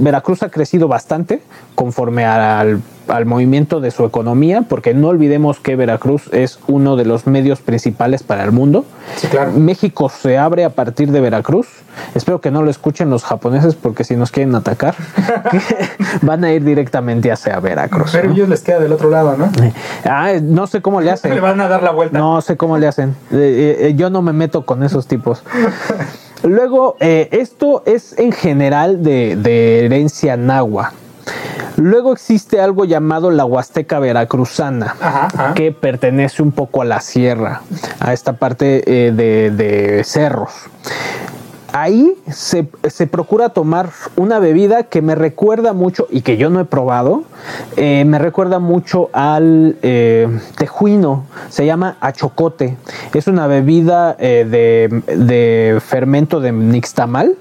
Veracruz 0.00 0.42
ha 0.42 0.50
crecido 0.50 0.88
bastante 0.88 1.40
conforme 1.74 2.26
al, 2.26 2.82
al 3.08 3.26
movimiento 3.26 3.80
de 3.80 3.90
su 3.90 4.04
economía, 4.04 4.62
porque 4.68 4.94
no 4.94 5.08
olvidemos 5.08 5.60
que 5.60 5.76
Veracruz 5.76 6.28
es 6.32 6.58
uno 6.66 6.96
de 6.96 7.04
los 7.04 7.26
medios 7.26 7.60
principales 7.60 8.22
para 8.22 8.44
el 8.44 8.52
mundo. 8.52 8.84
Sí, 9.16 9.26
claro. 9.28 9.52
México 9.52 10.08
se 10.08 10.38
abre 10.38 10.64
a 10.64 10.70
partir 10.70 11.10
de 11.12 11.20
Veracruz. 11.20 11.68
Espero 12.14 12.40
que 12.40 12.50
no 12.50 12.62
lo 12.62 12.70
escuchen 12.70 13.08
los 13.10 13.24
japoneses 13.24 13.74
porque 13.74 14.04
si 14.04 14.16
nos 14.16 14.30
quieren 14.30 14.54
atacar, 14.54 14.94
van 16.22 16.44
a 16.44 16.52
ir 16.52 16.64
directamente 16.64 17.32
hacia 17.32 17.58
Veracruz. 17.60 18.10
Pero 18.12 18.28
¿no? 18.28 18.34
ellos 18.34 18.48
les 18.48 18.62
queda 18.62 18.80
del 18.80 18.92
otro 18.92 19.10
lado, 19.10 19.36
¿no? 19.36 19.50
Ah, 20.04 20.32
no 20.42 20.66
sé 20.66 20.82
cómo 20.82 21.00
le 21.00 21.06
Le 21.06 21.12
hacen. 21.12 21.40
van 21.40 21.60
a 21.60 21.68
dar 21.68 21.82
la 21.82 21.92
vuelta. 21.92 22.18
No 22.18 22.40
sé 22.40 22.56
cómo 22.56 22.78
le 22.78 22.86
hacen. 22.86 23.16
Eh, 23.30 23.76
eh, 23.80 23.94
yo 23.96 24.10
no 24.10 24.22
me 24.22 24.32
meto 24.32 24.66
con 24.66 24.82
esos 24.82 25.06
tipos. 25.06 25.42
Luego, 26.42 26.96
eh, 27.00 27.28
esto 27.32 27.82
es 27.86 28.18
en 28.18 28.30
general 28.32 29.02
de, 29.02 29.36
de 29.36 29.86
herencia 29.86 30.36
nahua. 30.36 30.92
Luego 31.76 32.12
existe 32.12 32.60
algo 32.60 32.84
llamado 32.84 33.30
la 33.30 33.44
Huasteca 33.44 33.98
Veracruzana, 33.98 34.94
Ajá, 35.00 35.26
ajá. 35.26 35.54
que 35.54 35.72
pertenece 35.72 36.42
un 36.42 36.52
poco 36.52 36.82
a 36.82 36.84
la 36.84 37.00
sierra, 37.00 37.62
a 38.00 38.12
esta 38.12 38.34
parte 38.34 38.82
eh, 38.86 39.12
de, 39.12 39.50
de 39.50 40.02
cerros. 40.04 40.52
Ahí 41.72 42.14
se, 42.32 42.66
se 42.88 43.06
procura 43.06 43.50
tomar 43.50 43.90
una 44.16 44.38
bebida 44.38 44.84
que 44.84 45.02
me 45.02 45.14
recuerda 45.14 45.74
mucho 45.74 46.06
y 46.10 46.22
que 46.22 46.38
yo 46.38 46.48
no 46.48 46.60
he 46.60 46.64
probado, 46.64 47.24
eh, 47.76 48.04
me 48.06 48.18
recuerda 48.18 48.58
mucho 48.58 49.10
al 49.12 49.76
eh, 49.82 50.26
tejuino, 50.56 51.26
se 51.50 51.66
llama 51.66 51.98
achocote. 52.00 52.78
Es 53.12 53.26
una 53.26 53.46
bebida 53.46 54.16
eh, 54.18 54.46
de, 54.48 55.16
de 55.16 55.78
fermento 55.82 56.40
de 56.40 56.52
nixtamal 56.52 57.34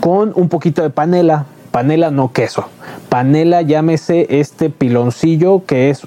con 0.00 0.32
un 0.34 0.48
poquito 0.48 0.82
de 0.82 0.90
panela. 0.90 1.44
Panela 1.72 2.10
no 2.12 2.32
queso. 2.32 2.66
Panela 3.08 3.62
llámese 3.62 4.26
este 4.40 4.70
piloncillo 4.70 5.64
que 5.66 5.90
es, 5.90 6.02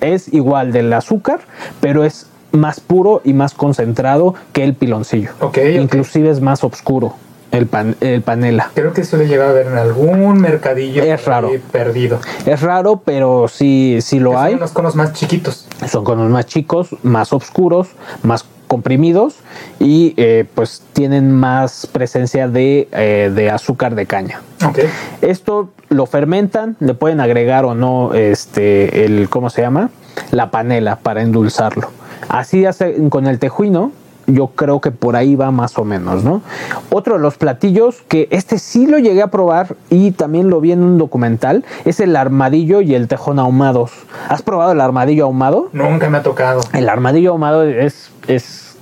es 0.00 0.32
igual 0.34 0.72
del 0.72 0.92
azúcar, 0.92 1.40
pero 1.80 2.02
es 2.04 2.26
más 2.50 2.80
puro 2.80 3.20
y 3.24 3.34
más 3.34 3.54
concentrado 3.54 4.34
que 4.52 4.64
el 4.64 4.74
piloncillo. 4.74 5.30
Ok, 5.40 5.58
ok. 5.58 5.58
Inclusive 5.80 6.30
es 6.30 6.40
más 6.40 6.64
oscuro 6.64 7.14
el, 7.52 7.66
pan, 7.66 7.96
el 8.00 8.22
panela. 8.22 8.70
Creo 8.74 8.92
que 8.92 9.02
eso 9.02 9.16
le 9.18 9.26
llega 9.28 9.48
a 9.48 9.52
ver 9.52 9.66
en 9.68 9.76
algún 9.78 10.40
mercadillo 10.40 11.02
Es 11.02 11.24
raro. 11.24 11.50
perdido. 11.70 12.18
Es 12.46 12.60
raro, 12.62 13.02
pero 13.04 13.48
sí, 13.48 13.98
sí 14.00 14.18
lo 14.18 14.30
Que 14.30 14.36
son 14.36 14.46
hay. 14.46 14.54
unos 14.54 14.72
conos 14.72 14.96
más 14.96 15.12
chiquitos. 15.12 15.66
Son 15.88 16.04
conos 16.04 16.30
más 16.30 16.46
chicos, 16.46 16.88
más 17.02 17.32
oscuros, 17.32 17.88
más 18.22 18.44
comprimidos 18.68 19.34
y 19.80 20.14
eh, 20.16 20.44
pues 20.54 20.82
tienen 20.92 21.32
más 21.32 21.88
presencia 21.90 22.46
de, 22.48 22.88
eh, 22.92 23.32
de 23.34 23.50
azúcar 23.50 23.96
de 23.96 24.06
caña. 24.06 24.40
Ok. 24.64 24.78
Esto 25.22 25.70
lo 25.88 26.06
fermentan, 26.06 26.76
le 26.78 26.94
pueden 26.94 27.20
agregar 27.20 27.64
o 27.64 27.74
no 27.74 28.14
este 28.14 29.04
el 29.04 29.28
¿cómo 29.28 29.50
se 29.50 29.62
llama? 29.62 29.90
la 30.30 30.50
panela 30.50 30.96
para 30.96 31.22
endulzarlo. 31.22 31.90
Así 32.28 32.66
hacen 32.66 33.10
con 33.10 33.26
el 33.26 33.38
tejuino, 33.38 33.92
yo 34.28 34.48
creo 34.48 34.80
que 34.80 34.90
por 34.90 35.16
ahí 35.16 35.34
va 35.34 35.50
más 35.50 35.78
o 35.78 35.84
menos, 35.84 36.22
¿no? 36.22 36.42
Otro 36.90 37.14
de 37.14 37.20
los 37.20 37.36
platillos 37.36 38.02
que 38.08 38.28
este 38.30 38.58
sí 38.58 38.86
lo 38.86 38.98
llegué 38.98 39.22
a 39.22 39.28
probar 39.28 39.76
y 39.90 40.12
también 40.12 40.50
lo 40.50 40.60
vi 40.60 40.72
en 40.72 40.82
un 40.82 40.98
documental 40.98 41.64
es 41.84 41.98
el 42.00 42.14
armadillo 42.14 42.80
y 42.80 42.94
el 42.94 43.08
tejón 43.08 43.38
ahumados. 43.38 43.92
¿Has 44.28 44.42
probado 44.42 44.72
el 44.72 44.80
armadillo 44.80 45.24
ahumado? 45.24 45.70
Nunca 45.72 46.10
me 46.10 46.18
ha 46.18 46.22
tocado. 46.22 46.60
El 46.72 46.88
armadillo 46.88 47.30
ahumado 47.30 47.64
es, 47.64 48.10
es, 48.26 48.76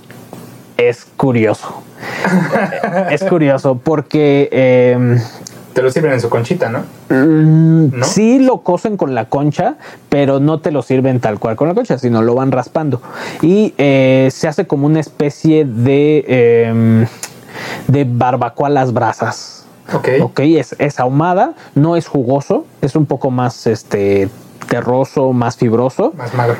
es 0.77 1.05
curioso. 1.17 1.81
es 3.09 3.23
curioso 3.23 3.79
porque 3.83 4.49
eh, 4.51 5.17
Te 5.77 5.83
lo 5.83 5.91
sirven 5.91 6.13
en 6.13 6.19
su 6.19 6.27
conchita, 6.27 6.69
¿no? 6.69 6.79
Mm, 7.09 7.99
¿No? 7.99 8.03
Sí 8.03 8.39
lo 8.39 8.61
cocen 8.61 8.97
con 8.97 9.13
la 9.13 9.25
concha, 9.25 9.75
pero 10.09 10.39
no 10.39 10.59
te 10.59 10.71
lo 10.71 10.81
sirven 10.81 11.19
tal 11.19 11.37
cual 11.37 11.55
con 11.55 11.67
la 11.67 11.75
concha, 11.75 11.99
sino 11.99 12.23
lo 12.23 12.33
van 12.33 12.51
raspando. 12.51 12.99
Y 13.43 13.75
eh, 13.77 14.29
se 14.33 14.47
hace 14.47 14.65
como 14.65 14.87
una 14.87 14.99
especie 14.99 15.65
de, 15.65 16.25
eh, 16.27 17.07
de 17.89 18.07
barbacoa 18.09 18.69
a 18.69 18.71
las 18.71 18.91
brasas. 18.91 19.67
Ok. 19.93 20.07
Ok, 20.19 20.39
es, 20.39 20.75
es 20.79 20.99
ahumada, 20.99 21.53
no 21.75 21.95
es 21.95 22.07
jugoso, 22.07 22.65
es 22.81 22.95
un 22.95 23.05
poco 23.05 23.29
más 23.29 23.67
este 23.67 24.29
terroso, 24.67 25.31
más 25.31 25.57
fibroso 25.57 26.11
Más 26.17 26.33
magro. 26.33 26.57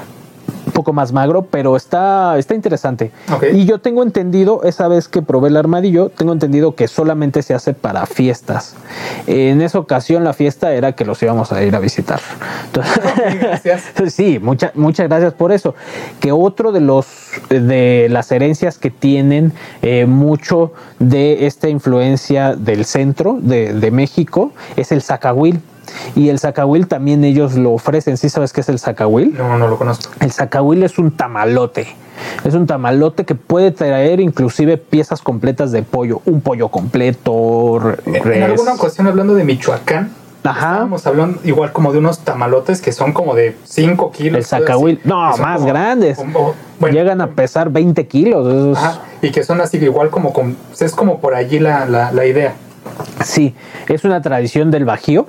Poco 0.77 0.93
más 0.93 1.11
magro, 1.11 1.41
pero 1.49 1.75
está, 1.75 2.37
está 2.37 2.53
interesante. 2.53 3.11
Y 3.51 3.65
yo 3.65 3.79
tengo 3.79 4.03
entendido, 4.03 4.61
esa 4.63 4.87
vez 4.87 5.07
que 5.07 5.23
probé 5.23 5.49
el 5.49 5.57
armadillo, 5.57 6.09
tengo 6.09 6.33
entendido 6.33 6.75
que 6.75 6.87
solamente 6.87 7.41
se 7.41 7.55
hace 7.55 7.73
para 7.73 8.05
fiestas. 8.05 8.75
En 9.25 9.61
esa 9.63 9.79
ocasión 9.79 10.23
la 10.23 10.33
fiesta 10.33 10.73
era 10.73 10.91
que 10.91 11.03
los 11.03 11.21
íbamos 11.23 11.51
a 11.51 11.63
ir 11.63 11.75
a 11.75 11.79
visitar. 11.79 12.19
Entonces, 12.67 13.01
Gracias. 13.41 13.83
Sí, 14.13 14.37
mucha- 14.39 14.71
muchas 14.75 15.07
gracias 15.09 15.33
por 15.33 15.51
eso. 15.51 15.73
Que 16.19 16.31
otro 16.31 16.71
de 16.71 16.79
los 16.81 17.07
de 17.49 18.07
las 18.11 18.31
herencias 18.31 18.77
que 18.77 18.91
tienen 18.91 19.53
eh, 19.81 20.05
mucho 20.05 20.73
de 20.99 21.47
esta 21.47 21.69
influencia 21.69 22.55
del 22.55 22.85
centro 22.85 23.37
de, 23.41 23.73
de 23.73 23.89
México 23.91 24.51
es 24.75 24.91
el 24.91 25.01
zacahuil. 25.01 25.59
Y 26.15 26.29
el 26.29 26.39
zacahuil 26.39 26.87
también 26.87 27.23
ellos 27.23 27.55
lo 27.55 27.71
ofrecen. 27.73 28.17
¿Sí 28.17 28.29
sabes 28.29 28.53
qué 28.53 28.61
es 28.61 28.69
el 28.69 28.79
zacahuil? 28.79 29.35
No, 29.37 29.57
no 29.57 29.67
lo 29.67 29.77
conozco. 29.77 30.11
El 30.19 30.31
zacahuil 30.31 30.83
es 30.83 30.97
un 30.97 31.11
tamalote. 31.11 31.87
Es 32.43 32.53
un 32.55 32.65
tamalote 32.65 33.25
que 33.25 33.35
puede 33.35 33.71
traer 33.71 34.19
inclusive 34.19 34.77
piezas 34.77 35.21
completas 35.21 35.71
de 35.71 35.83
pollo. 35.83 36.21
Un 36.25 36.41
pollo 36.41 36.69
completo, 36.69 37.79
En, 38.05 38.43
alguna 38.43 38.73
ocasión 38.73 39.07
hablando 39.07 39.35
de 39.35 39.43
Michoacán, 39.43 40.11
Ajá. 40.43 40.71
estábamos 40.71 41.05
hablando 41.05 41.39
igual 41.43 41.71
como 41.73 41.91
de 41.91 41.99
unos 41.99 42.19
tamalotes 42.19 42.81
que 42.81 42.91
son 42.91 43.13
como 43.13 43.35
de 43.35 43.55
5 43.65 44.11
kilos. 44.11 44.37
El 44.37 44.45
zacahuil. 44.45 44.97
así, 44.99 45.07
No, 45.09 45.37
más 45.37 45.57
como- 45.59 45.67
grandes. 45.67 46.17
como- 46.17 46.55
bueno, 46.79 46.95
Llegan 46.95 47.21
a 47.21 47.27
pesar 47.31 47.69
20 47.69 48.07
kilos. 48.07 48.77
Ajá, 48.77 49.01
y 49.21 49.31
que 49.31 49.43
son 49.43 49.61
así 49.61 49.77
igual 49.77 50.09
como 50.09 50.33
con, 50.33 50.55
es 50.79 50.91
como 50.93 51.19
por 51.19 51.35
allí 51.35 51.59
la, 51.59 51.85
la, 51.85 52.11
la 52.11 52.25
idea. 52.25 52.53
Sí, 53.23 53.53
es 53.89 54.03
una 54.05 54.21
tradición 54.21 54.71
del 54.71 54.85
Bajío. 54.85 55.27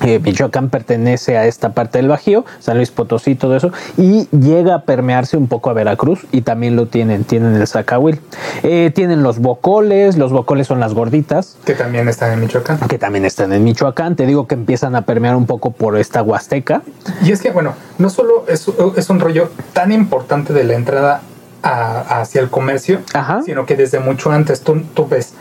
Eh, 0.00 0.18
Michoacán 0.18 0.68
pertenece 0.70 1.36
a 1.36 1.46
esta 1.46 1.72
parte 1.74 1.98
del 1.98 2.08
Bajío, 2.08 2.44
San 2.58 2.76
Luis 2.76 2.90
Potosí, 2.90 3.34
todo 3.34 3.54
eso, 3.56 3.70
y 3.96 4.26
llega 4.36 4.74
a 4.74 4.82
permearse 4.82 5.36
un 5.36 5.46
poco 5.46 5.70
a 5.70 5.72
Veracruz 5.74 6.26
y 6.32 6.40
también 6.42 6.74
lo 6.76 6.86
tienen, 6.86 7.24
tienen 7.24 7.54
el 7.54 7.66
zacahuil. 7.68 8.20
Eh, 8.62 8.90
tienen 8.94 9.22
los 9.22 9.38
bocoles, 9.38 10.16
los 10.16 10.32
bocoles 10.32 10.66
son 10.66 10.80
las 10.80 10.94
gorditas, 10.94 11.56
Que 11.64 11.74
también 11.74 12.08
están 12.08 12.32
en 12.32 12.40
Michoacán. 12.40 12.78
que 12.88 12.98
también 12.98 13.24
están 13.24 13.52
en 13.52 13.62
Michoacán. 13.64 14.16
Te 14.16 14.26
digo 14.26 14.46
que 14.46 14.54
empiezan 14.54 14.96
a 14.96 15.02
permear 15.02 15.36
un 15.36 15.46
poco 15.46 15.70
por 15.70 15.96
esta 15.96 16.22
huasteca. 16.22 16.82
Y 17.22 17.30
es 17.32 17.40
que, 17.40 17.50
bueno, 17.50 17.74
no 17.98 18.10
solo 18.10 18.44
es, 18.48 18.66
es 18.96 19.10
un 19.10 19.20
rollo 19.20 19.50
tan 19.72 19.92
importante 19.92 20.52
de 20.52 20.64
la 20.64 20.74
entrada 20.74 21.20
a- 21.62 22.20
hacia 22.20 22.40
el 22.40 22.50
comercio, 22.50 23.00
Ajá. 23.14 23.42
sino 23.42 23.66
que 23.66 23.76
desde 23.76 24.00
mucho 24.00 24.32
antes 24.32 24.62
tú, 24.62 24.82
tú 24.94 25.06
ves 25.08 25.34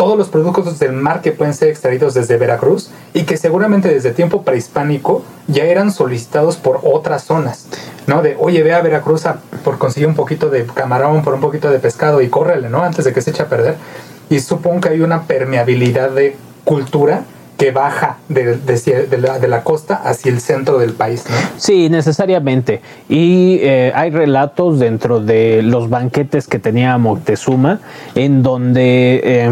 todos 0.00 0.16
los 0.16 0.28
productos 0.30 0.78
del 0.78 0.92
mar 0.92 1.20
que 1.20 1.30
pueden 1.30 1.52
ser 1.52 1.68
extraídos 1.68 2.14
desde 2.14 2.38
Veracruz 2.38 2.90
y 3.12 3.24
que 3.24 3.36
seguramente 3.36 3.90
desde 3.92 4.12
tiempo 4.12 4.40
prehispánico 4.44 5.22
ya 5.46 5.64
eran 5.64 5.92
solicitados 5.92 6.56
por 6.56 6.80
otras 6.84 7.24
zonas, 7.24 7.66
¿no? 8.06 8.22
De, 8.22 8.34
oye, 8.40 8.62
ve 8.62 8.72
a 8.72 8.80
Veracruz 8.80 9.26
a- 9.26 9.40
por 9.62 9.76
conseguir 9.76 10.08
un 10.08 10.14
poquito 10.14 10.48
de 10.48 10.64
camarón, 10.64 11.22
por 11.22 11.34
un 11.34 11.42
poquito 11.42 11.70
de 11.70 11.78
pescado 11.80 12.22
y 12.22 12.28
córrele, 12.30 12.70
¿no? 12.70 12.82
Antes 12.82 13.04
de 13.04 13.12
que 13.12 13.20
se 13.20 13.30
eche 13.32 13.42
a 13.42 13.48
perder. 13.50 13.74
Y 14.30 14.40
supongo 14.40 14.80
que 14.80 14.88
hay 14.88 15.02
una 15.02 15.24
permeabilidad 15.24 16.10
de 16.12 16.34
cultura 16.64 17.24
que 17.58 17.70
baja 17.72 18.16
de, 18.30 18.56
de- 18.56 19.06
de 19.06 19.18
la, 19.18 19.38
de 19.38 19.48
la 19.48 19.62
costa 19.64 19.96
hacia 20.02 20.32
el 20.32 20.40
centro 20.40 20.78
del 20.78 20.94
país, 20.94 21.24
¿no? 21.28 21.36
Sí, 21.58 21.90
necesariamente. 21.90 22.80
Y 23.10 23.58
eh, 23.60 23.92
hay 23.94 24.08
relatos 24.10 24.78
dentro 24.78 25.20
de 25.20 25.60
los 25.62 25.90
banquetes 25.90 26.46
que 26.48 26.58
tenía 26.58 26.96
Moctezuma, 26.96 27.80
en 28.14 28.42
donde 28.42 29.20
eh, 29.22 29.50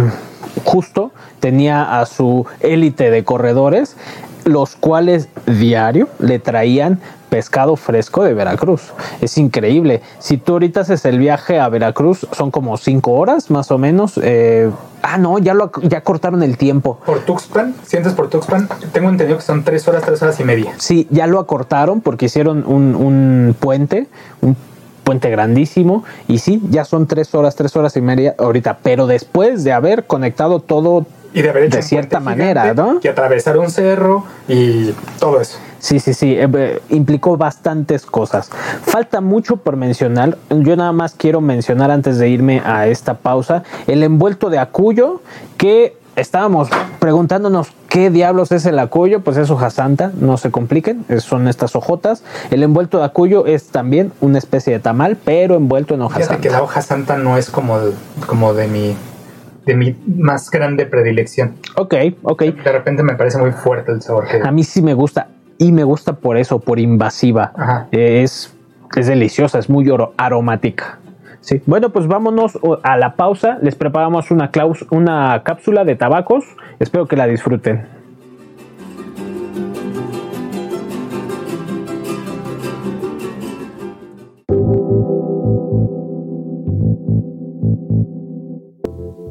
justo 0.64 1.12
tenía 1.40 2.00
a 2.00 2.07
su 2.07 2.47
élite 2.61 3.11
de 3.11 3.25
corredores, 3.25 3.97
los 4.45 4.76
cuales 4.76 5.28
diario 5.47 6.09
le 6.19 6.38
traían 6.38 7.00
pescado 7.28 7.76
fresco 7.76 8.25
de 8.25 8.35
Veracruz. 8.35 8.93
Es 9.21 9.38
increíble. 9.38 10.00
Si 10.19 10.38
tú 10.38 10.52
ahorita 10.52 10.81
haces 10.81 11.05
el 11.05 11.19
viaje 11.19 11.61
a 11.61 11.69
Veracruz, 11.69 12.26
son 12.33 12.50
como 12.50 12.76
cinco 12.76 13.12
horas 13.12 13.50
más 13.50 13.71
o 13.71 13.78
menos. 13.78 14.19
Eh, 14.23 14.71
ah, 15.02 15.19
no, 15.19 15.38
ya, 15.38 15.55
lo, 15.55 15.71
ya 15.83 16.00
cortaron 16.02 16.43
el 16.43 16.57
tiempo. 16.57 16.99
Por 17.05 17.21
Tuxpan, 17.21 17.75
sientes 17.85 18.14
por 18.14 18.31
Tuxpan, 18.31 18.69
tengo 18.93 19.11
entendido 19.11 19.38
que 19.38 19.45
son 19.45 19.62
tres 19.64 19.87
horas, 19.88 20.02
tres 20.05 20.23
horas 20.23 20.40
y 20.40 20.45
media. 20.45 20.73
Sí, 20.78 21.07
ya 21.11 21.26
lo 21.26 21.38
acortaron 21.38 22.00
porque 22.00 22.26
hicieron 22.26 22.64
un, 22.67 22.95
un 22.95 23.55
puente, 23.59 24.07
un 24.40 24.57
puente 25.09 25.31
grandísimo. 25.31 26.05
Y 26.27 26.37
sí, 26.37 26.61
ya 26.69 26.85
son 26.85 27.07
tres 27.07 27.35
horas, 27.35 27.57
tres 27.57 27.75
horas 27.77 27.97
y 27.97 28.03
media 28.03 28.35
ahorita. 28.37 28.81
Pero 28.83 29.07
después 29.07 29.65
de 29.65 29.73
haber 29.73 30.05
conectado 30.05 30.61
todo 30.61 31.07
Y 31.33 31.41
de 31.41 31.49
haber 31.49 31.62
hecho 31.62 31.79
De 31.79 31.83
cierta 31.83 32.21
manera, 32.21 32.75
¿no? 32.75 33.00
Y 33.03 33.09
atravesar 33.09 33.57
un 33.57 33.71
cerro 33.71 34.25
y 34.49 34.93
todo 35.19 35.41
eso. 35.41 35.57
Sí, 35.79 35.99
sí, 35.99 36.12
sí, 36.12 36.35
eh, 36.35 36.47
eh, 36.53 36.83
implicó 36.91 37.38
bastantes 37.38 38.05
cosas. 38.05 38.50
Falta 38.83 39.23
mucho 39.23 39.57
por 39.57 39.77
mencionar. 39.77 40.37
Yo 40.50 40.77
nada 40.77 40.93
más 40.93 41.15
quiero 41.17 41.41
mencionar 41.41 41.91
antes 41.91 42.19
de 42.19 42.29
irme 42.29 42.61
a 42.62 42.87
esta 42.87 43.15
pausa 43.15 43.62
el 43.87 44.03
envuelto 44.03 44.50
de 44.50 44.59
acuyo 44.59 45.23
que 45.57 45.97
estábamos 46.19 46.69
preguntándonos 46.99 47.73
qué 47.89 48.11
diablos 48.11 48.53
es 48.53 48.67
el 48.67 48.79
acuyo, 48.79 49.21
pues 49.21 49.37
es 49.37 49.51
hoja 49.51 49.71
santa, 49.71 50.13
no 50.21 50.37
se 50.37 50.51
compliquen, 50.51 51.05
son 51.21 51.49
estas 51.49 51.75
hojotas. 51.77 52.23
El 52.51 52.63
envuelto 52.63 52.99
de 52.99 53.05
acuyo 53.05 53.47
es 53.47 53.69
también 53.69 54.13
una 54.21 54.39
especie 54.39 54.73
de 54.73 54.81
tamal, 54.81 55.17
pero 55.25 55.55
envuelto 55.55 55.95
en 55.95 56.03
hoja 56.03 56.17
Fíjate 56.17 56.35
santa. 56.35 56.43
que 56.43 56.51
la 56.51 56.63
hoja 56.63 56.83
santa 56.83 57.17
no 57.17 57.37
es 57.37 57.51
como, 57.51 57.79
como 58.27 58.55
de 58.55 58.69
mi 58.69 58.97
de 59.65 59.77
mi 59.77 59.95
más 60.07 60.51
grande 60.51 60.87
predilección. 60.87 61.57
Ok, 61.77 61.95
ok. 62.23 62.43
De 62.43 62.73
repente 62.73 63.03
me 63.03 63.15
parece 63.15 63.37
muy 63.37 63.53
fuerte 63.53 63.93
el 63.93 64.01
sabor 64.01 64.27
que 64.27 64.41
A 64.43 64.51
mí 64.51 64.65
sí 64.65 64.81
me 64.81 64.95
gusta 64.95 65.29
y 65.59 65.73
me 65.73 65.85
gusta 65.85 66.15
por 66.15 66.39
eso, 66.39 66.59
por 66.59 66.79
invasiva. 66.79 67.53
Ajá. 67.55 67.87
Es, 67.91 68.55
es 68.97 69.07
deliciosa, 69.07 69.59
es 69.59 69.69
muy 69.69 69.87
aromática. 70.17 70.99
Sí. 71.49 71.62
Bueno, 71.64 71.88
pues 71.88 72.07
vámonos 72.07 72.59
a 72.83 72.99
la 72.99 73.17
pausa. 73.17 73.57
Les 73.62 73.75
preparamos 73.75 74.31
una, 74.31 74.50
claus- 74.52 74.87
una 74.90 75.43
cápsula 75.45 75.83
de 75.85 75.97
tabacos. 75.97 76.45
Espero 76.78 77.07
que 77.07 77.17
la 77.17 77.26
disfruten. 77.26 77.87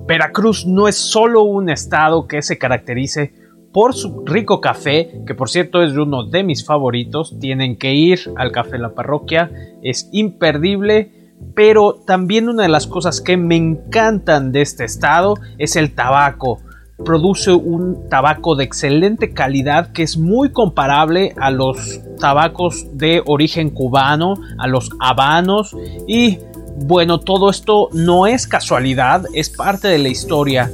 Veracruz 0.07 0.65
no 0.65 0.87
es 0.87 0.95
solo 0.95 1.43
un 1.43 1.69
estado 1.69 2.27
que 2.27 2.41
se 2.41 2.57
caracterice 2.57 3.33
por 3.73 3.93
su 3.93 4.23
rico 4.25 4.61
café, 4.61 5.21
que 5.27 5.35
por 5.35 5.49
cierto 5.49 5.83
es 5.83 5.93
uno 5.97 6.23
de 6.25 6.43
mis 6.43 6.65
favoritos, 6.65 7.37
tienen 7.39 7.77
que 7.77 7.93
ir 7.93 8.19
al 8.37 8.51
café 8.51 8.77
La 8.77 8.93
Parroquia, 8.95 9.51
es 9.83 10.09
imperdible, 10.13 11.16
pero 11.55 11.93
también 12.05 12.49
una 12.49 12.63
de 12.63 12.69
las 12.69 12.87
cosas 12.87 13.21
que 13.21 13.37
me 13.37 13.55
encantan 13.55 14.51
de 14.51 14.61
este 14.61 14.85
estado 14.85 15.35
es 15.57 15.75
el 15.75 15.93
tabaco. 15.93 16.59
Produce 17.03 17.51
un 17.51 18.09
tabaco 18.09 18.55
de 18.55 18.63
excelente 18.63 19.33
calidad 19.33 19.91
que 19.91 20.03
es 20.03 20.17
muy 20.17 20.51
comparable 20.51 21.33
a 21.37 21.51
los 21.51 21.99
tabacos 22.19 22.87
de 22.93 23.21
origen 23.25 23.69
cubano, 23.69 24.35
a 24.57 24.67
los 24.67 24.89
habanos 24.99 25.75
y 26.07 26.39
bueno, 26.79 27.19
todo 27.19 27.49
esto 27.49 27.89
no 27.91 28.27
es 28.27 28.47
casualidad, 28.47 29.25
es 29.33 29.49
parte 29.49 29.87
de 29.87 29.97
la 29.97 30.09
historia. 30.09 30.71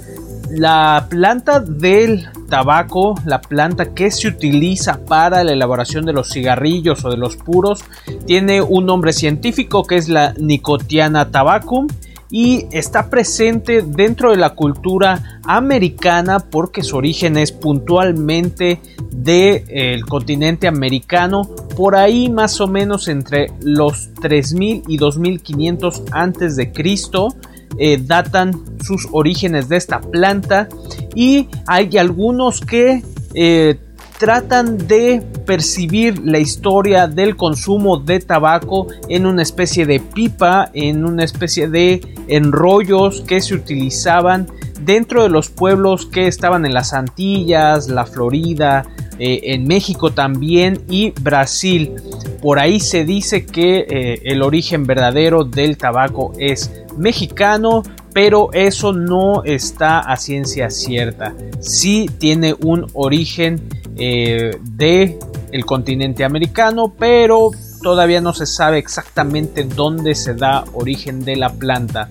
La 0.49 1.07
planta 1.09 1.59
del 1.59 2.27
tabaco, 2.53 3.15
la 3.25 3.41
planta 3.41 3.95
que 3.95 4.11
se 4.11 4.27
utiliza 4.27 5.03
para 5.05 5.43
la 5.43 5.53
elaboración 5.53 6.05
de 6.05 6.13
los 6.13 6.29
cigarrillos 6.29 7.03
o 7.03 7.09
de 7.09 7.17
los 7.17 7.35
puros, 7.35 7.83
tiene 8.27 8.61
un 8.61 8.85
nombre 8.85 9.11
científico 9.11 9.83
que 9.85 9.95
es 9.95 10.07
la 10.07 10.35
Nicotiana 10.37 11.31
tabacum 11.31 11.87
y 12.29 12.67
está 12.69 13.09
presente 13.09 13.81
dentro 13.81 14.29
de 14.29 14.37
la 14.37 14.51
cultura 14.51 15.39
americana 15.47 16.41
porque 16.41 16.83
su 16.83 16.95
origen 16.95 17.37
es 17.37 17.51
puntualmente 17.51 18.79
del 19.11 20.05
continente 20.05 20.67
americano 20.67 21.49
por 21.75 21.95
ahí 21.95 22.29
más 22.29 22.61
o 22.61 22.67
menos 22.67 23.07
entre 23.07 23.47
los 23.61 24.13
3000 24.21 24.83
y 24.87 24.97
2500 24.97 26.03
antes 26.11 26.55
de 26.55 26.71
Cristo 26.71 27.29
eh, 27.77 27.99
datan 28.01 28.53
sus 28.83 29.07
orígenes 29.11 29.69
de 29.69 29.77
esta 29.77 29.99
planta 29.99 30.67
y 31.15 31.47
hay 31.65 31.97
algunos 31.97 32.61
que 32.61 33.03
eh, 33.33 33.79
tratan 34.19 34.77
de 34.77 35.23
percibir 35.45 36.19
la 36.23 36.39
historia 36.39 37.07
del 37.07 37.35
consumo 37.35 37.97
de 37.97 38.19
tabaco 38.19 38.87
en 39.09 39.25
una 39.25 39.41
especie 39.41 39.85
de 39.85 39.99
pipa, 39.99 40.69
en 40.73 41.03
una 41.03 41.23
especie 41.23 41.67
de 41.67 42.01
enrollos 42.27 43.21
que 43.21 43.41
se 43.41 43.55
utilizaban 43.55 44.47
dentro 44.81 45.23
de 45.23 45.29
los 45.29 45.49
pueblos 45.49 46.05
que 46.05 46.27
estaban 46.27 46.65
en 46.65 46.73
las 46.73 46.93
Antillas, 46.93 47.87
la 47.87 48.05
Florida, 48.05 48.85
eh, 49.17 49.41
en 49.45 49.65
México 49.65 50.11
también 50.11 50.81
y 50.89 51.11
Brasil. 51.21 51.93
Por 52.41 52.59
ahí 52.59 52.79
se 52.79 53.05
dice 53.05 53.45
que 53.45 54.19
el 54.23 54.41
origen 54.41 54.85
verdadero 54.85 55.45
del 55.45 55.77
tabaco 55.77 56.33
es 56.37 56.82
mexicano, 56.97 57.83
pero 58.13 58.49
eso 58.53 58.93
no 58.93 59.43
está 59.43 59.99
a 59.99 60.17
ciencia 60.17 60.69
cierta. 60.69 61.33
Sí 61.59 62.09
tiene 62.17 62.55
un 62.63 62.87
origen 62.93 63.61
eh, 63.95 64.57
de 64.61 65.19
el 65.51 65.65
continente 65.65 66.23
americano, 66.23 66.93
pero 66.97 67.51
todavía 67.81 68.21
no 68.21 68.33
se 68.33 68.45
sabe 68.45 68.79
exactamente 68.79 69.63
dónde 69.63 70.15
se 70.15 70.33
da 70.33 70.63
origen 70.73 71.23
de 71.23 71.35
la 71.35 71.49
planta. 71.53 72.09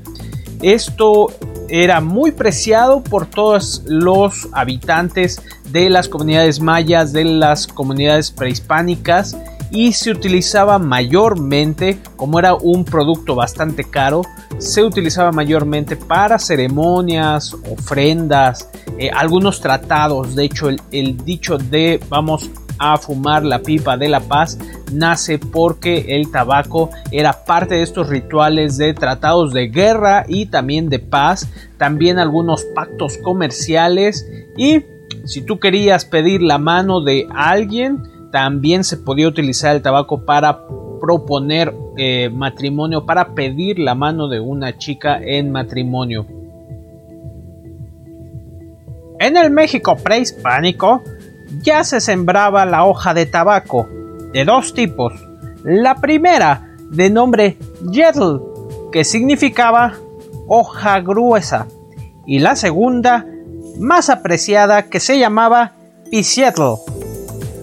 Esto 0.61 1.29
era 1.69 2.01
muy 2.01 2.31
preciado 2.33 3.03
por 3.03 3.27
todos 3.27 3.83
los 3.87 4.49
habitantes 4.53 5.43
de 5.71 5.91
las 5.91 6.09
comunidades 6.09 6.61
mayas, 6.61 7.13
de 7.13 7.25
las 7.25 7.67
comunidades 7.67 8.31
prehispánicas 8.31 9.37
y 9.73 9.93
se 9.95 10.11
utilizaba 10.11 10.79
mayormente, 10.79 11.99
como 12.17 12.39
era 12.39 12.55
un 12.55 12.85
producto 12.85 13.35
bastante 13.35 13.85
caro, 13.85 14.23
se 14.59 14.85
utilizaba 14.85 15.33
mayormente 15.33 15.97
para 15.97 16.39
ceremonias, 16.39 17.55
ofrendas, 17.71 18.69
eh, 18.99 19.11
algunos 19.11 19.61
tratados. 19.61 20.37
De 20.37 20.45
hecho, 20.45 20.69
el, 20.69 20.81
el 20.93 21.17
dicho 21.25 21.57
de 21.57 21.99
vamos 22.11 22.51
a 22.79 22.99
fumar 22.99 23.45
la 23.45 23.61
pipa 23.61 23.97
de 23.97 24.09
la 24.09 24.21
paz 24.21 24.59
nace 24.93 25.39
porque 25.39 26.17
el 26.17 26.31
tabaco 26.31 26.91
era 27.11 27.45
parte 27.45 27.77
de 27.77 27.83
estos 27.83 28.09
rituales 28.09 28.77
de 28.77 28.93
tratados 28.93 29.55
de 29.55 29.69
guerra 29.69 30.25
y 30.29 30.47
también 30.47 30.91
de 30.91 30.99
paz, 30.99 31.49
también 31.79 32.19
algunos 32.19 32.65
pactos 32.75 33.17
comerciales 33.19 34.27
y 34.57 34.85
si 35.25 35.43
tú 35.43 35.59
querías 35.61 36.05
pedir 36.05 36.43
la 36.43 36.59
mano 36.59 37.01
de 37.01 37.27
alguien, 37.35 38.03
también 38.33 38.83
se 38.83 38.97
podía 38.97 39.29
utilizar 39.29 39.77
el 39.77 39.83
tabaco 39.83 40.25
para 40.25 40.67
proponer 41.01 41.75
eh, 41.97 42.31
matrimonio, 42.33 43.05
para 43.07 43.35
pedir 43.35 43.79
la 43.79 43.95
mano 43.95 44.29
de 44.29 44.41
una 44.41 44.79
chica 44.79 45.21
en 45.23 45.53
matrimonio. 45.53 46.27
En 49.21 49.37
el 49.37 49.51
México 49.51 49.97
prehispánico 49.97 51.03
ya 51.63 51.85
se 51.85 52.01
sembraba 52.01 52.65
la 52.67 52.85
hoja 52.85 53.15
de 53.15 53.27
tabaco 53.27 53.89
de 54.33 54.45
dos 54.45 54.75
tipos. 54.75 55.13
La 55.63 55.97
primera, 55.97 56.75
de 56.91 57.11
nombre 57.11 57.59
yetl, 57.91 58.39
que 58.91 59.05
significaba 59.05 59.95
hoja 60.49 61.01
gruesa, 61.01 61.69
y 62.27 62.39
la 62.39 62.57
segunda, 62.57 63.27
más 63.79 64.09
apreciada, 64.09 64.85
que 64.85 65.01
se 65.01 65.19
llamaba 65.19 65.73
pisietl, 66.11 66.75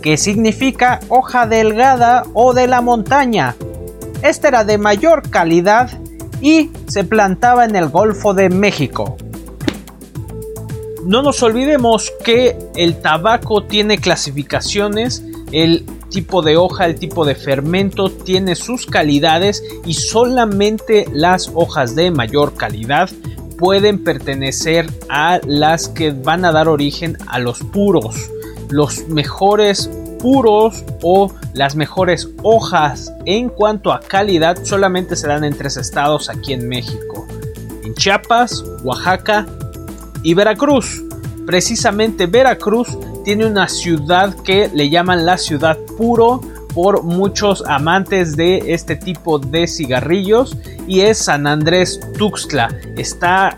que 0.02 0.18
significa 0.18 1.00
hoja 1.10 1.46
delgada 1.48 2.24
o 2.34 2.54
de 2.54 2.68
la 2.68 2.82
montaña. 2.82 3.56
Esta 4.22 4.50
era 4.50 4.64
de 4.64 4.78
mayor 4.78 5.30
calidad 5.30 5.90
y 6.42 6.72
se 6.88 7.04
plantaba 7.04 7.66
en 7.66 7.76
el 7.76 7.90
Golfo 7.90 8.34
de 8.34 8.50
México. 8.50 9.18
No 11.06 11.22
nos 11.22 11.42
olvidemos 11.42 12.12
que 12.24 12.58
el 12.76 13.02
tabaco 13.02 13.64
tiene 13.64 13.98
clasificaciones, 13.98 15.24
el 15.52 15.86
tipo 16.10 16.42
de 16.42 16.58
hoja, 16.58 16.86
el 16.86 16.96
tipo 16.96 17.26
de 17.26 17.36
fermento 17.36 18.12
tiene 18.12 18.56
sus 18.56 18.86
calidades 18.86 19.64
y 19.86 19.94
solamente 19.94 21.06
las 21.12 21.52
hojas 21.54 21.96
de 21.96 22.12
mayor 22.12 22.56
calidad 22.56 23.10
pueden 23.58 24.04
pertenecer 24.04 24.88
a 25.10 25.40
las 25.46 25.90
que 25.90 26.12
van 26.12 26.46
a 26.46 26.52
dar 26.52 26.68
origen 26.68 27.18
a 27.28 27.40
los 27.40 27.60
puros. 27.60 28.16
Los 28.70 29.08
mejores 29.08 29.90
puros 30.20 30.84
o 31.02 31.32
las 31.54 31.76
mejores 31.76 32.30
hojas 32.44 33.14
en 33.26 33.50
cuanto 33.50 33.92
a 33.92 34.00
calidad 34.00 34.58
solamente 34.64 35.16
se 35.16 35.28
dan 35.28 35.44
en 35.44 35.58
tres 35.58 35.78
estados 35.78 36.30
aquí 36.30 36.54
en 36.54 36.68
México. 36.68 37.28
En 37.84 37.94
Chiapas, 37.96 38.64
Oaxaca 38.84 39.46
y 40.24 40.34
Veracruz. 40.34 41.04
Precisamente 41.46 42.28
Veracruz 42.28 42.98
tiene 43.24 43.46
una 43.46 43.68
ciudad 43.68 44.36
que 44.44 44.70
le 44.74 44.90
llaman 44.90 45.26
la 45.26 45.38
ciudad 45.38 45.78
puro 45.98 46.42
por 46.74 47.04
muchos 47.04 47.64
amantes 47.66 48.36
de 48.36 48.74
este 48.74 48.96
tipo 48.96 49.40
de 49.40 49.68
cigarrillos 49.68 50.56
y 50.88 51.02
es 51.02 51.18
San 51.18 51.48
Andrés 51.48 52.00
Tuxtla. 52.18 52.70
Está 52.96 53.58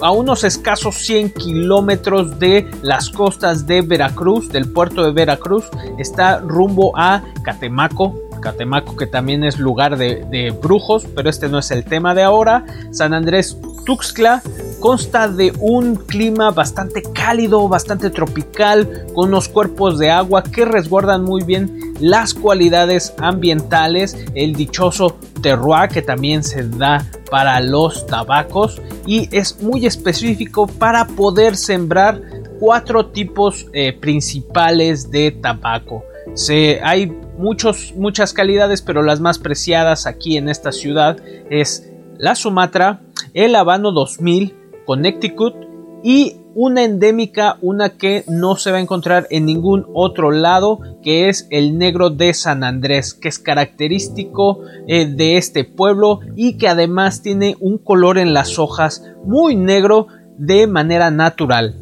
a 0.00 0.10
unos 0.10 0.44
escasos 0.44 0.96
100 0.96 1.30
kilómetros 1.30 2.38
de 2.38 2.70
las 2.82 3.10
costas 3.10 3.66
de 3.66 3.82
Veracruz, 3.82 4.48
del 4.48 4.70
puerto 4.70 5.04
de 5.04 5.12
Veracruz, 5.12 5.64
está 5.98 6.38
rumbo 6.38 6.92
a 6.96 7.22
Catemaco. 7.42 8.14
Catemaco 8.40 8.96
que 8.96 9.06
también 9.06 9.42
es 9.42 9.58
lugar 9.58 9.96
de, 9.96 10.24
de 10.30 10.50
brujos, 10.50 11.06
pero 11.14 11.28
este 11.28 11.48
no 11.48 11.58
es 11.58 11.70
el 11.72 11.84
tema 11.84 12.14
de 12.14 12.22
ahora. 12.22 12.64
San 12.92 13.12
Andrés 13.12 13.58
Tuxtla 13.84 14.42
consta 14.80 15.28
de 15.28 15.52
un 15.58 15.96
clima 15.96 16.50
bastante 16.50 17.02
cálido, 17.02 17.68
bastante 17.68 18.10
tropical, 18.10 19.06
con 19.14 19.30
unos 19.30 19.48
cuerpos 19.48 19.98
de 19.98 20.10
agua 20.10 20.42
que 20.42 20.64
resguardan 20.64 21.24
muy 21.24 21.42
bien 21.42 21.87
las 22.00 22.34
cualidades 22.34 23.14
ambientales, 23.18 24.16
el 24.34 24.54
dichoso 24.54 25.18
terroir 25.42 25.88
que 25.88 26.02
también 26.02 26.42
se 26.42 26.68
da 26.68 27.04
para 27.30 27.60
los 27.60 28.06
tabacos 28.06 28.80
y 29.06 29.28
es 29.36 29.62
muy 29.62 29.86
específico 29.86 30.66
para 30.66 31.06
poder 31.06 31.56
sembrar 31.56 32.20
cuatro 32.58 33.06
tipos 33.06 33.66
eh, 33.72 33.92
principales 33.92 35.10
de 35.10 35.30
tabaco. 35.30 36.04
Se, 36.34 36.80
hay 36.82 37.06
muchos, 37.38 37.94
muchas 37.96 38.32
calidades, 38.32 38.82
pero 38.82 39.02
las 39.02 39.20
más 39.20 39.38
preciadas 39.38 40.06
aquí 40.06 40.36
en 40.36 40.48
esta 40.48 40.72
ciudad 40.72 41.16
es 41.50 41.90
la 42.18 42.34
Sumatra, 42.34 43.00
el 43.32 43.54
Habano 43.54 43.92
2000, 43.92 44.54
Connecticut 44.86 45.54
y 46.02 46.36
una 46.60 46.82
endémica, 46.82 47.56
una 47.62 47.90
que 47.90 48.24
no 48.26 48.56
se 48.56 48.72
va 48.72 48.78
a 48.78 48.80
encontrar 48.80 49.28
en 49.30 49.46
ningún 49.46 49.86
otro 49.94 50.32
lado, 50.32 50.80
que 51.04 51.28
es 51.28 51.46
el 51.50 51.78
negro 51.78 52.10
de 52.10 52.34
San 52.34 52.64
Andrés, 52.64 53.14
que 53.14 53.28
es 53.28 53.38
característico 53.38 54.62
eh, 54.88 55.06
de 55.06 55.36
este 55.36 55.62
pueblo 55.62 56.18
y 56.34 56.58
que 56.58 56.66
además 56.66 57.22
tiene 57.22 57.54
un 57.60 57.78
color 57.78 58.18
en 58.18 58.34
las 58.34 58.58
hojas 58.58 59.04
muy 59.24 59.54
negro 59.54 60.08
de 60.36 60.66
manera 60.66 61.12
natural. 61.12 61.76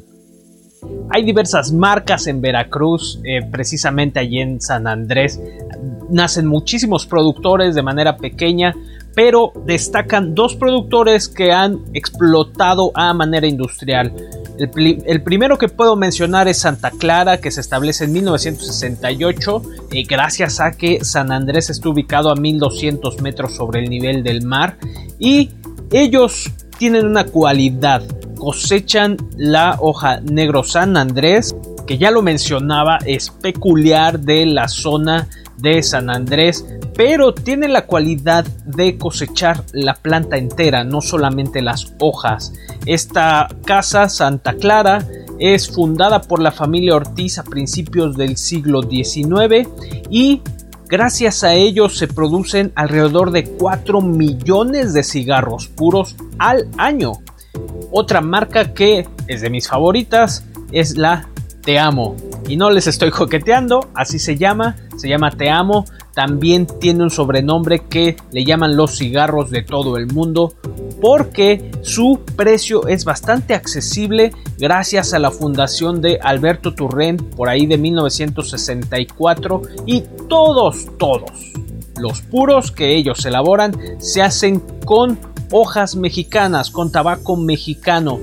Hay 1.09 1.25
diversas 1.25 1.73
marcas 1.73 2.27
en 2.27 2.43
Veracruz, 2.43 3.19
eh, 3.25 3.41
precisamente 3.51 4.19
allí 4.19 4.41
en 4.41 4.61
San 4.61 4.87
Andrés. 4.87 5.41
Nacen 6.11 6.47
muchísimos 6.47 7.07
productores 7.07 7.75
de 7.75 7.83
manera 7.83 8.19
pequeña, 8.19 8.75
pero 9.15 9.55
destacan 9.65 10.35
dos 10.35 10.55
productores 10.55 11.29
que 11.31 11.51
han 11.51 11.81
explotado 11.95 12.93
a 12.95 13.15
manera 13.15 13.47
industrial. 13.47 14.13
El, 14.59 15.23
primero 15.23 15.59
que 15.59 15.69
puedo 15.69 15.97
mencionar 15.97 16.49
es 16.49 16.59
Santa 16.59 16.91
Clara, 16.91 17.41
que 17.41 17.51
se 17.51 17.61
establece 17.61 18.05
en 18.05 18.13
1968, 18.13 19.63
eh, 19.93 20.03
gracias 20.05 20.61
a 20.61 20.73
que 20.73 21.05
San 21.05 21.31
Andrés 21.31 21.71
está 21.71 21.89
ubicado 21.89 22.31
a 22.31 22.37
1200 22.37 23.21
metros 23.21 23.55
sobre 23.55 23.81
el 23.83 23.91
nivel 23.91 24.23
del 24.23 24.43
mar. 24.43 24.79
Y 25.19 25.51
ellos 25.93 26.51
tienen 26.79 27.07
una 27.07 27.25
cualidad, 27.25 28.03
cosechan 28.37 29.17
la 29.37 29.77
hoja 29.81 30.21
negro 30.21 30.65
San 30.65 30.97
Andrés, 30.97 31.55
que 31.87 31.99
ya 31.99 32.11
lo 32.11 32.23
mencionaba, 32.23 32.99
es 33.07 33.31
peculiar 33.31 34.21
de 34.21 34.47
la 34.47 34.69
zona 34.69 35.29
de 35.59 35.83
San 35.83 36.11
Andrés, 36.11 36.65
pero 36.95 37.35
tiene 37.35 37.69
la 37.69 37.87
cualidad 37.87 38.47
de 38.65 38.97
cosechar 38.97 39.63
la 39.73 39.95
planta 39.95 40.37
entera, 40.37 40.85
no 40.85 41.01
solamente 41.01 41.63
las 41.63 41.93
hojas. 41.99 42.53
Esta 42.87 43.49
casa 43.65 44.09
Santa 44.09 44.55
Clara 44.55 45.07
es 45.39 45.69
fundada 45.69 46.23
por 46.23 46.41
la 46.41 46.53
familia 46.53 46.97
Ortiz 46.97 47.39
a 47.39 47.45
principios 47.45 48.17
del 48.17 48.37
siglo 48.37 48.83
XIX 48.83 49.69
y 50.11 50.41
gracias 50.89 51.45
a 51.45 51.55
ello 51.55 51.89
se 51.89 52.09
producen 52.09 52.73
alrededor 52.75 53.31
de 53.31 53.45
4 53.45 54.01
millones 54.01 54.93
de 54.93 55.03
cigarros 55.03 55.69
puros 55.69 56.17
al 56.39 56.69
año. 56.79 57.13
Otra 57.91 58.21
marca 58.21 58.73
que 58.73 59.07
es 59.27 59.41
de 59.41 59.51
mis 59.51 59.69
favoritas 59.69 60.45
es 60.73 60.97
la 60.97 61.29
Te 61.63 61.79
Amo. 61.79 62.17
Y 62.49 62.57
no 62.57 62.71
les 62.71 62.87
estoy 62.87 63.11
coqueteando, 63.11 63.89
así 63.95 64.19
se 64.19 64.37
llama, 64.37 64.77
se 64.97 65.09
llama 65.09 65.31
Te 65.31 65.51
Amo. 65.51 65.85
También 66.15 66.67
tiene 66.81 67.03
un 67.03 67.11
sobrenombre 67.11 67.85
que 67.89 68.17
le 68.33 68.45
llaman 68.45 68.77
los 68.77 68.97
cigarros 68.97 69.51
de 69.51 69.63
todo 69.63 69.97
el 69.97 70.07
mundo 70.07 70.55
porque 71.01 71.71
su 71.83 72.21
precio 72.37 72.89
es 72.89 73.05
bastante 73.05 73.55
accesible 73.55 74.33
gracias 74.59 75.13
a 75.13 75.19
la 75.19 75.31
fundación 75.31 76.01
de 76.01 76.19
Alberto 76.23 76.75
Turren 76.75 77.17
por 77.17 77.49
ahí 77.49 77.67
de 77.67 77.77
1964 77.77 79.63
y 79.85 80.03
todos, 80.29 80.87
todos 80.99 81.31
los 81.99 82.21
puros 82.23 82.73
que 82.73 82.97
ellos 82.97 83.25
elaboran 83.25 83.75
se 83.99 84.23
hacen 84.23 84.61
con 84.85 85.19
hojas 85.51 85.97
mexicanas, 85.97 86.71
con 86.71 86.91
tabaco 86.91 87.37
mexicano, 87.37 88.19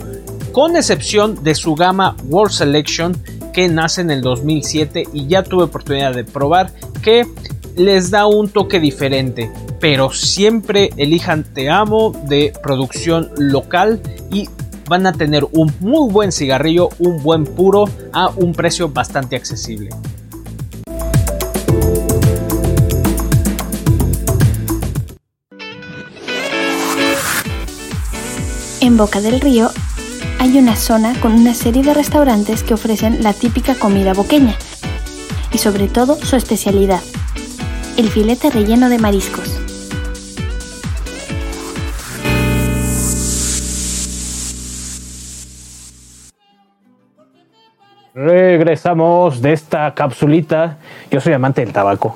con 0.52 0.76
excepción 0.76 1.44
de 1.44 1.56
su 1.56 1.76
gama 1.76 2.16
World 2.26 2.52
Selection 2.52 3.18
que 3.54 3.70
nace 3.70 4.02
en 4.02 4.12
el 4.12 4.22
2007 4.22 5.04
y 5.14 5.28
ya 5.28 5.44
tuve 5.44 5.64
oportunidad 5.64 6.14
de 6.14 6.26
probar 6.26 6.74
que 7.02 7.26
les 7.78 8.12
da 8.12 8.26
un 8.26 8.50
toque 8.50 8.80
diferente, 8.80 9.52
pero 9.80 10.12
siempre 10.12 10.90
elijan 10.98 11.44
Te 11.44 11.70
Amo 11.70 12.12
de 12.28 12.54
producción 12.62 13.30
local 13.38 14.02
y 14.32 14.50
van 14.90 15.08
a 15.08 15.14
tener 15.14 15.46
un 15.52 15.74
muy 15.80 16.12
buen 16.12 16.32
cigarrillo, 16.32 16.90
un 17.00 17.24
buen 17.24 17.46
puro 17.46 17.86
a 18.12 18.30
un 18.30 18.54
precio 18.54 18.90
bastante 18.90 19.36
accesible. 19.36 19.90
En 28.82 28.98
Boca 28.98 29.22
del 29.22 29.40
Río 29.40 29.72
hay 30.40 30.58
una 30.58 30.76
zona 30.76 31.14
con 31.22 31.34
una 31.34 31.54
serie 31.54 31.84
de 31.84 31.94
restaurantes 31.94 32.64
que 32.64 32.74
ofrecen 32.74 33.24
la 33.24 33.34
típica 33.34 33.76
comida 33.76 34.14
boqueña 34.14 34.56
y 35.52 35.58
sobre 35.58 35.88
todo 35.88 36.16
su 36.16 36.36
especialidad, 36.36 37.02
el 37.98 38.10
filete 38.10 38.50
relleno 38.50 38.90
de 38.90 39.00
mariscos. 39.00 39.60
Regresamos 48.16 49.42
de 49.42 49.54
esta 49.54 49.94
capsulita. 49.96 50.78
Yo 51.10 51.20
soy 51.20 51.34
amante 51.34 51.62
del 51.62 51.74
tabaco. 51.74 52.16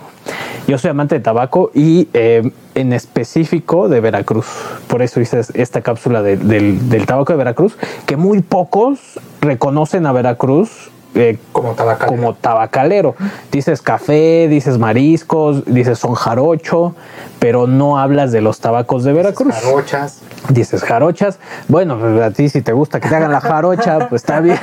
Yo 0.68 0.78
soy 0.78 0.92
amante 0.92 1.16
de 1.16 1.22
tabaco 1.22 1.72
y 1.74 2.10
eh, 2.14 2.52
en 2.76 2.92
específico 2.92 3.88
de 3.88 4.02
Veracruz. 4.02 4.48
Por 4.88 5.02
eso 5.02 5.22
hice 5.22 5.40
esta 5.54 5.82
cápsula 5.82 6.22
del, 6.22 6.90
del 6.90 7.06
tabaco 7.06 7.32
de 7.32 7.38
Veracruz, 7.38 7.78
que 8.06 8.18
muy 8.18 8.42
pocos 8.42 9.18
reconocen 9.40 10.06
a 10.06 10.12
Veracruz 10.12 10.92
eh, 11.16 11.38
como, 11.52 11.74
tabacalero. 11.74 12.16
como 12.16 12.34
tabacalero. 12.36 13.16
Dices 13.52 13.82
café, 13.82 14.48
dices 14.48 14.78
mariscos, 14.78 15.66
dices 15.66 16.00
son 16.00 16.14
jarocho, 16.14 16.94
pero 17.40 17.68
no 17.68 17.98
hablas 17.98 18.32
de 18.32 18.42
los 18.42 18.60
tabacos 18.60 19.04
de 19.04 19.14
Veracruz. 19.14 19.48
Dices 19.48 19.64
jarochas. 19.64 20.22
Dices 20.50 20.84
jarochas. 20.84 21.40
Bueno, 21.68 21.98
pues 22.00 22.22
a 22.22 22.32
ti 22.32 22.50
si 22.50 22.62
te 22.62 22.74
gusta 22.74 23.00
que 23.00 23.10
te 23.10 23.16
hagan 23.16 23.32
la 23.32 23.42
jarocha, 23.42 24.00
pues 24.10 24.22
está 24.22 24.40
bien. 24.40 24.60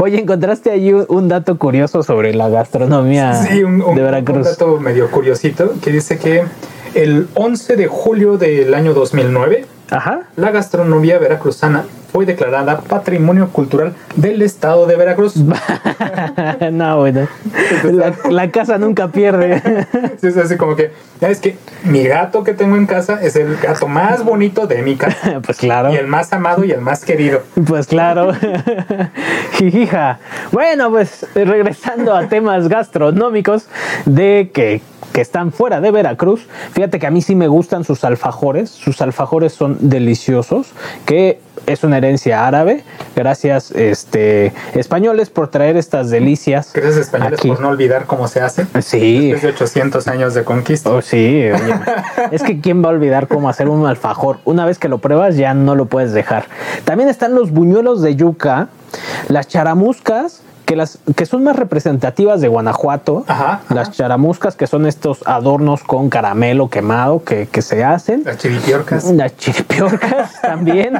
Oye, 0.00 0.20
encontraste 0.20 0.70
ahí 0.70 0.92
un, 0.92 1.28
dato 1.28 1.58
curioso 1.58 2.02
sobre 2.02 2.34
la 2.34 2.48
gastronomía 2.48 3.32
de 3.32 4.02
Veracruz. 4.02 4.38
Un 4.38 4.42
dato 4.44 4.80
medio 4.80 5.10
curiosito 5.10 5.74
que 5.80 5.90
dice 5.90 6.18
que 6.18 6.44
el 6.94 7.28
11 7.34 7.76
de 7.76 7.86
julio 7.86 8.36
del 8.36 8.74
año 8.74 8.92
2009, 8.92 9.66
Ajá. 9.92 10.22
la 10.36 10.50
gastronomía 10.50 11.18
veracruzana 11.18 11.84
fue 12.12 12.26
declarada 12.26 12.80
Patrimonio 12.80 13.48
Cultural 13.48 13.94
del 14.16 14.42
Estado 14.42 14.86
de 14.86 14.96
Veracruz. 14.96 15.34
no, 16.72 16.98
bueno. 16.98 17.26
La, 18.30 18.50
casa 18.50 18.76
nunca 18.76 19.08
pierde. 19.08 19.62
es 20.20 20.36
así 20.36 20.58
como 20.58 20.76
que, 20.76 20.92
es 21.22 21.40
que 21.40 21.56
mi 21.84 22.04
gato 22.04 22.44
que 22.44 22.52
tengo 22.52 22.76
en 22.76 22.86
casa 22.86 23.18
es 23.22 23.34
el 23.36 23.56
gato 23.56 23.88
más 23.88 24.24
bonito 24.24 24.66
de 24.66 24.82
mi 24.82 24.96
casa. 24.96 25.40
Pues 25.42 25.58
claro. 25.58 25.92
Y 25.92 25.96
el 25.96 26.06
más 26.06 26.32
amado 26.32 26.64
y 26.64 26.72
el 26.72 26.82
más 26.82 27.04
querido. 27.04 27.42
Pues 27.66 27.86
claro. 27.86 28.32
Jijija. 29.54 30.18
Bueno, 30.50 30.90
pues 30.90 31.26
regresando 31.34 32.14
a 32.14 32.28
temas 32.28 32.68
gastronómicos, 32.68 33.66
de 34.04 34.50
que 34.52 34.82
que 35.12 35.20
están 35.20 35.52
fuera 35.52 35.80
de 35.80 35.90
Veracruz, 35.90 36.46
fíjate 36.72 36.98
que 36.98 37.06
a 37.06 37.10
mí 37.10 37.22
sí 37.22 37.34
me 37.34 37.48
gustan 37.48 37.84
sus 37.84 38.04
alfajores. 38.04 38.70
Sus 38.70 39.00
alfajores 39.00 39.52
son 39.52 39.76
deliciosos, 39.80 40.72
que 41.06 41.40
es 41.66 41.84
una 41.84 41.98
herencia 41.98 42.46
árabe. 42.46 42.84
Gracias, 43.14 43.70
este, 43.72 44.52
españoles, 44.74 45.30
por 45.30 45.48
traer 45.48 45.76
estas 45.76 46.10
delicias. 46.10 46.72
Gracias, 46.72 46.96
españoles, 46.96 47.38
aquí. 47.38 47.48
por 47.48 47.60
no 47.60 47.68
olvidar 47.68 48.06
cómo 48.06 48.28
se 48.28 48.40
hace. 48.40 48.66
Sí. 48.80 49.30
Después 49.30 49.42
de 49.42 49.48
800 49.48 50.08
años 50.08 50.34
de 50.34 50.44
conquista. 50.44 50.90
Oh, 50.90 51.02
sí, 51.02 51.50
oye, 51.50 51.74
es 52.32 52.42
que 52.42 52.60
quién 52.60 52.82
va 52.82 52.88
a 52.88 52.92
olvidar 52.92 53.28
cómo 53.28 53.48
hacer 53.48 53.68
un 53.68 53.86
alfajor. 53.86 54.38
Una 54.44 54.66
vez 54.66 54.78
que 54.78 54.88
lo 54.88 54.98
pruebas 54.98 55.36
ya 55.36 55.54
no 55.54 55.74
lo 55.74 55.86
puedes 55.86 56.12
dejar. 56.12 56.46
También 56.84 57.08
están 57.08 57.34
los 57.34 57.50
buñuelos 57.50 58.02
de 58.02 58.16
yuca, 58.16 58.68
las 59.28 59.48
charamuscas, 59.48 60.42
que, 60.72 60.76
las, 60.76 60.98
que 61.14 61.26
son 61.26 61.44
más 61.44 61.54
representativas 61.56 62.40
de 62.40 62.48
Guanajuato. 62.48 63.24
Ajá, 63.28 63.60
ajá. 63.64 63.74
Las 63.74 63.90
charamuscas, 63.90 64.56
que 64.56 64.66
son 64.66 64.86
estos 64.86 65.18
adornos 65.26 65.82
con 65.82 66.08
caramelo 66.08 66.70
quemado 66.70 67.22
que, 67.24 67.46
que 67.46 67.60
se 67.60 67.84
hacen. 67.84 68.22
Las 68.24 68.38
chiripiorcas. 68.38 69.04
Las 69.12 69.36
chiripiorcas 69.36 70.40
también. 70.42 70.98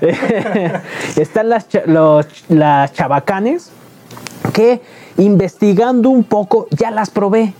Están 1.16 1.50
las, 1.50 1.66
los- 1.84 2.26
las 2.48 2.94
chabacanes 2.94 3.70
que 4.54 4.80
investigando 5.18 6.08
un 6.08 6.24
poco 6.24 6.66
ya 6.70 6.90
las 6.90 7.10
probé. 7.10 7.52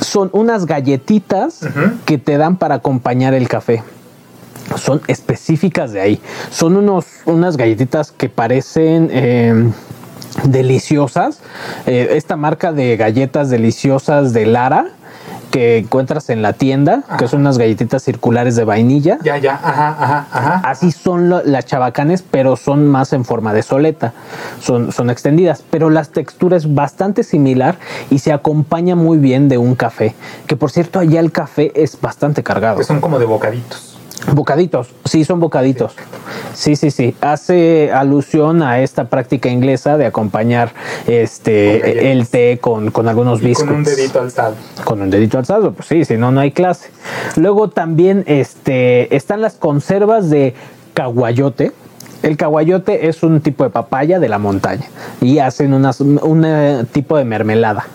Son 0.00 0.30
unas 0.32 0.66
galletitas 0.66 1.60
que 2.06 2.18
te 2.18 2.38
dan 2.38 2.56
para 2.56 2.76
acompañar 2.76 3.34
el 3.34 3.46
café. 3.46 3.84
Son 4.76 5.00
específicas 5.06 5.92
de 5.92 6.00
ahí. 6.00 6.20
Son 6.50 6.76
unos, 6.76 7.06
unas 7.26 7.56
galletitas 7.56 8.10
que 8.10 8.28
parecen 8.28 9.10
eh, 9.12 9.70
deliciosas. 10.44 11.40
Eh, 11.86 12.08
esta 12.12 12.36
marca 12.36 12.72
de 12.72 12.96
galletas 12.96 13.50
deliciosas 13.50 14.32
de 14.32 14.46
Lara 14.46 14.86
que 15.50 15.78
encuentras 15.78 16.30
en 16.30 16.42
la 16.42 16.52
tienda, 16.52 17.02
que 17.18 17.26
son 17.26 17.40
unas 17.40 17.58
galletitas 17.58 18.04
circulares 18.04 18.54
de 18.54 18.62
vainilla. 18.62 19.18
Ya, 19.24 19.36
ya, 19.36 19.54
ajá, 19.54 19.96
ajá, 19.98 20.26
ajá. 20.30 20.62
Así 20.64 20.92
son 20.92 21.28
lo- 21.28 21.42
las 21.42 21.66
chabacanes, 21.66 22.22
pero 22.22 22.54
son 22.56 22.86
más 22.86 23.12
en 23.12 23.24
forma 23.24 23.52
de 23.52 23.62
soleta, 23.64 24.12
son, 24.60 24.92
son 24.92 25.10
extendidas, 25.10 25.64
pero 25.68 25.90
la 25.90 26.04
textura 26.04 26.56
es 26.56 26.72
bastante 26.72 27.24
similar 27.24 27.78
y 28.10 28.20
se 28.20 28.32
acompaña 28.32 28.94
muy 28.94 29.18
bien 29.18 29.48
de 29.48 29.58
un 29.58 29.74
café, 29.74 30.14
que 30.46 30.54
por 30.54 30.70
cierto 30.70 31.00
allá 31.00 31.18
el 31.18 31.32
café 31.32 31.72
es 31.74 32.00
bastante 32.00 32.44
cargado. 32.44 32.78
Que 32.78 32.84
son 32.84 33.00
como 33.00 33.18
de 33.18 33.24
bocaditos. 33.26 33.89
Bocaditos, 34.32 34.90
sí, 35.04 35.24
son 35.24 35.40
bocaditos. 35.40 35.94
Sí, 36.54 36.76
sí, 36.76 36.90
sí. 36.90 37.16
Hace 37.20 37.90
alusión 37.92 38.62
a 38.62 38.80
esta 38.80 39.04
práctica 39.04 39.48
inglesa 39.48 39.96
de 39.96 40.06
acompañar 40.06 40.72
este 41.06 42.12
el 42.12 42.28
té 42.28 42.58
con, 42.60 42.90
con 42.90 43.08
algunos 43.08 43.40
biscuits. 43.40 43.68
con 43.68 43.78
un 43.78 43.84
dedito 43.84 44.20
alzado. 44.20 44.54
Con 44.84 45.02
un 45.02 45.10
dedito 45.10 45.38
alzado, 45.38 45.72
pues 45.72 45.88
sí, 45.88 46.04
si 46.04 46.16
no, 46.16 46.30
no 46.32 46.40
hay 46.40 46.52
clase. 46.52 46.90
Luego 47.36 47.70
también 47.70 48.24
este, 48.26 49.14
están 49.14 49.40
las 49.40 49.54
conservas 49.54 50.30
de 50.30 50.54
caguayote. 50.94 51.72
El 52.22 52.36
caguayote 52.36 53.08
es 53.08 53.22
un 53.22 53.40
tipo 53.40 53.64
de 53.64 53.70
papaya 53.70 54.20
de 54.20 54.28
la 54.28 54.38
montaña 54.38 54.84
y 55.22 55.38
hacen 55.38 55.72
un 55.72 56.44
eh, 56.44 56.84
tipo 56.92 57.16
de 57.16 57.24
mermelada. 57.24 57.86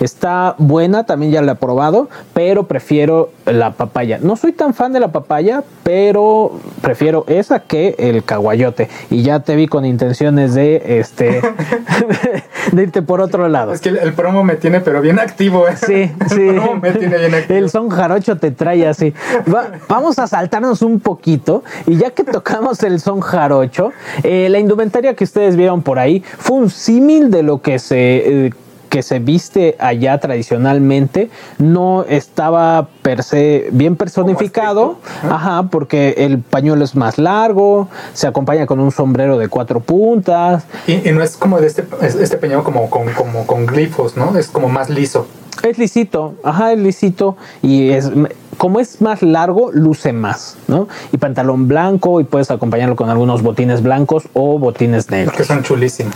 Está 0.00 0.54
buena, 0.58 1.04
también 1.04 1.32
ya 1.32 1.42
la 1.42 1.52
he 1.52 1.56
probado, 1.56 2.08
pero 2.34 2.64
prefiero 2.64 3.30
la 3.46 3.72
papaya. 3.72 4.18
No 4.20 4.36
soy 4.36 4.52
tan 4.52 4.74
fan 4.74 4.92
de 4.92 5.00
la 5.00 5.08
papaya, 5.08 5.62
pero 5.82 6.52
prefiero 6.82 7.24
esa 7.28 7.60
que 7.60 7.94
el 7.98 8.24
caguayote. 8.24 8.88
Y 9.10 9.22
ya 9.22 9.40
te 9.40 9.56
vi 9.56 9.66
con 9.68 9.84
intenciones 9.84 10.54
de 10.54 10.98
este 11.00 11.40
de 12.72 12.82
irte 12.82 13.02
por 13.02 13.20
otro 13.20 13.48
lado. 13.48 13.72
Es 13.72 13.80
que 13.80 13.90
el, 13.90 13.98
el 13.98 14.12
promo 14.12 14.44
me 14.44 14.56
tiene, 14.56 14.80
pero 14.80 15.00
bien 15.00 15.18
activo, 15.18 15.66
¿eh? 15.68 15.76
Sí, 15.76 16.10
sí. 16.28 16.40
El 16.48 16.54
promo 16.56 16.76
me 16.80 16.92
tiene 16.92 17.18
bien 17.18 17.34
activo. 17.34 17.58
El 17.58 17.70
son 17.70 17.88
jarocho 17.88 18.36
te 18.36 18.50
trae 18.50 18.86
así. 18.86 19.14
Va- 19.52 19.70
vamos 19.88 20.18
a 20.18 20.26
saltarnos 20.26 20.82
un 20.82 21.00
poquito 21.00 21.62
y 21.86 21.96
ya 21.96 22.10
que 22.10 22.24
tocamos 22.24 22.82
el 22.82 23.00
son 23.00 23.20
jarocho, 23.20 23.92
eh, 24.22 24.48
la 24.50 24.58
indumentaria 24.58 25.14
que 25.14 25.24
ustedes 25.24 25.56
vieron 25.56 25.82
por 25.82 25.98
ahí 25.98 26.22
fue 26.38 26.56
un 26.58 26.70
símil 26.70 27.30
de 27.30 27.42
lo 27.42 27.62
que 27.62 27.78
se... 27.78 28.46
eh, 28.46 28.50
que 28.96 29.02
se 29.02 29.18
viste 29.18 29.76
allá 29.78 30.16
tradicionalmente 30.16 31.28
no 31.58 32.06
estaba 32.08 32.88
per 33.02 33.22
se 33.22 33.68
bien 33.72 33.94
personificado, 33.94 34.96
ajá, 35.22 35.64
porque 35.70 36.14
el 36.16 36.38
pañuelo 36.38 36.82
es 36.82 36.94
más 36.96 37.18
largo, 37.18 37.88
se 38.14 38.26
acompaña 38.26 38.64
con 38.64 38.80
un 38.80 38.90
sombrero 38.90 39.36
de 39.36 39.48
cuatro 39.48 39.80
puntas, 39.80 40.64
Y, 40.86 41.06
y 41.06 41.12
no 41.12 41.22
es 41.22 41.36
como 41.36 41.60
de 41.60 41.66
este, 41.66 41.84
es- 42.00 42.14
este 42.14 42.38
peñado 42.38 42.64
como 42.64 42.88
con, 42.88 43.12
como 43.12 43.46
con 43.46 43.66
glifos, 43.66 44.16
¿no? 44.16 44.34
Es 44.38 44.48
como 44.48 44.70
más 44.70 44.88
liso. 44.88 45.26
Es 45.62 45.76
lisito, 45.76 46.34
ajá, 46.42 46.72
es 46.72 46.78
lisito 46.78 47.36
y 47.62 47.90
es 47.90 48.10
como 48.56 48.80
es 48.80 49.00
más 49.00 49.22
largo, 49.22 49.70
luce 49.72 50.12
más, 50.12 50.56
¿no? 50.68 50.88
Y 51.12 51.18
pantalón 51.18 51.68
blanco 51.68 52.20
y 52.20 52.24
puedes 52.24 52.50
acompañarlo 52.50 52.96
con 52.96 53.10
algunos 53.10 53.42
botines 53.42 53.82
blancos 53.82 54.24
o 54.32 54.58
botines 54.58 55.10
negros. 55.10 55.36
Que 55.36 55.44
son 55.44 55.62
chulísimos. 55.62 56.14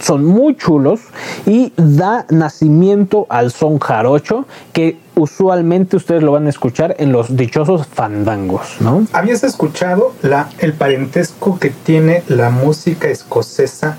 Son 0.00 0.24
muy 0.24 0.56
chulos 0.56 1.00
y 1.46 1.72
da 1.76 2.26
nacimiento 2.30 3.26
al 3.28 3.52
son 3.52 3.78
jarocho 3.78 4.46
que 4.72 4.98
usualmente 5.14 5.96
ustedes 5.96 6.22
lo 6.22 6.32
van 6.32 6.46
a 6.46 6.50
escuchar 6.50 6.96
en 6.98 7.12
los 7.12 7.36
dichosos 7.36 7.86
fandangos, 7.86 8.76
¿no? 8.80 9.06
¿Habías 9.12 9.44
escuchado 9.44 10.12
la, 10.22 10.48
el 10.58 10.72
parentesco 10.72 11.58
que 11.58 11.70
tiene 11.70 12.22
la 12.28 12.50
música 12.50 13.08
escocesa 13.08 13.96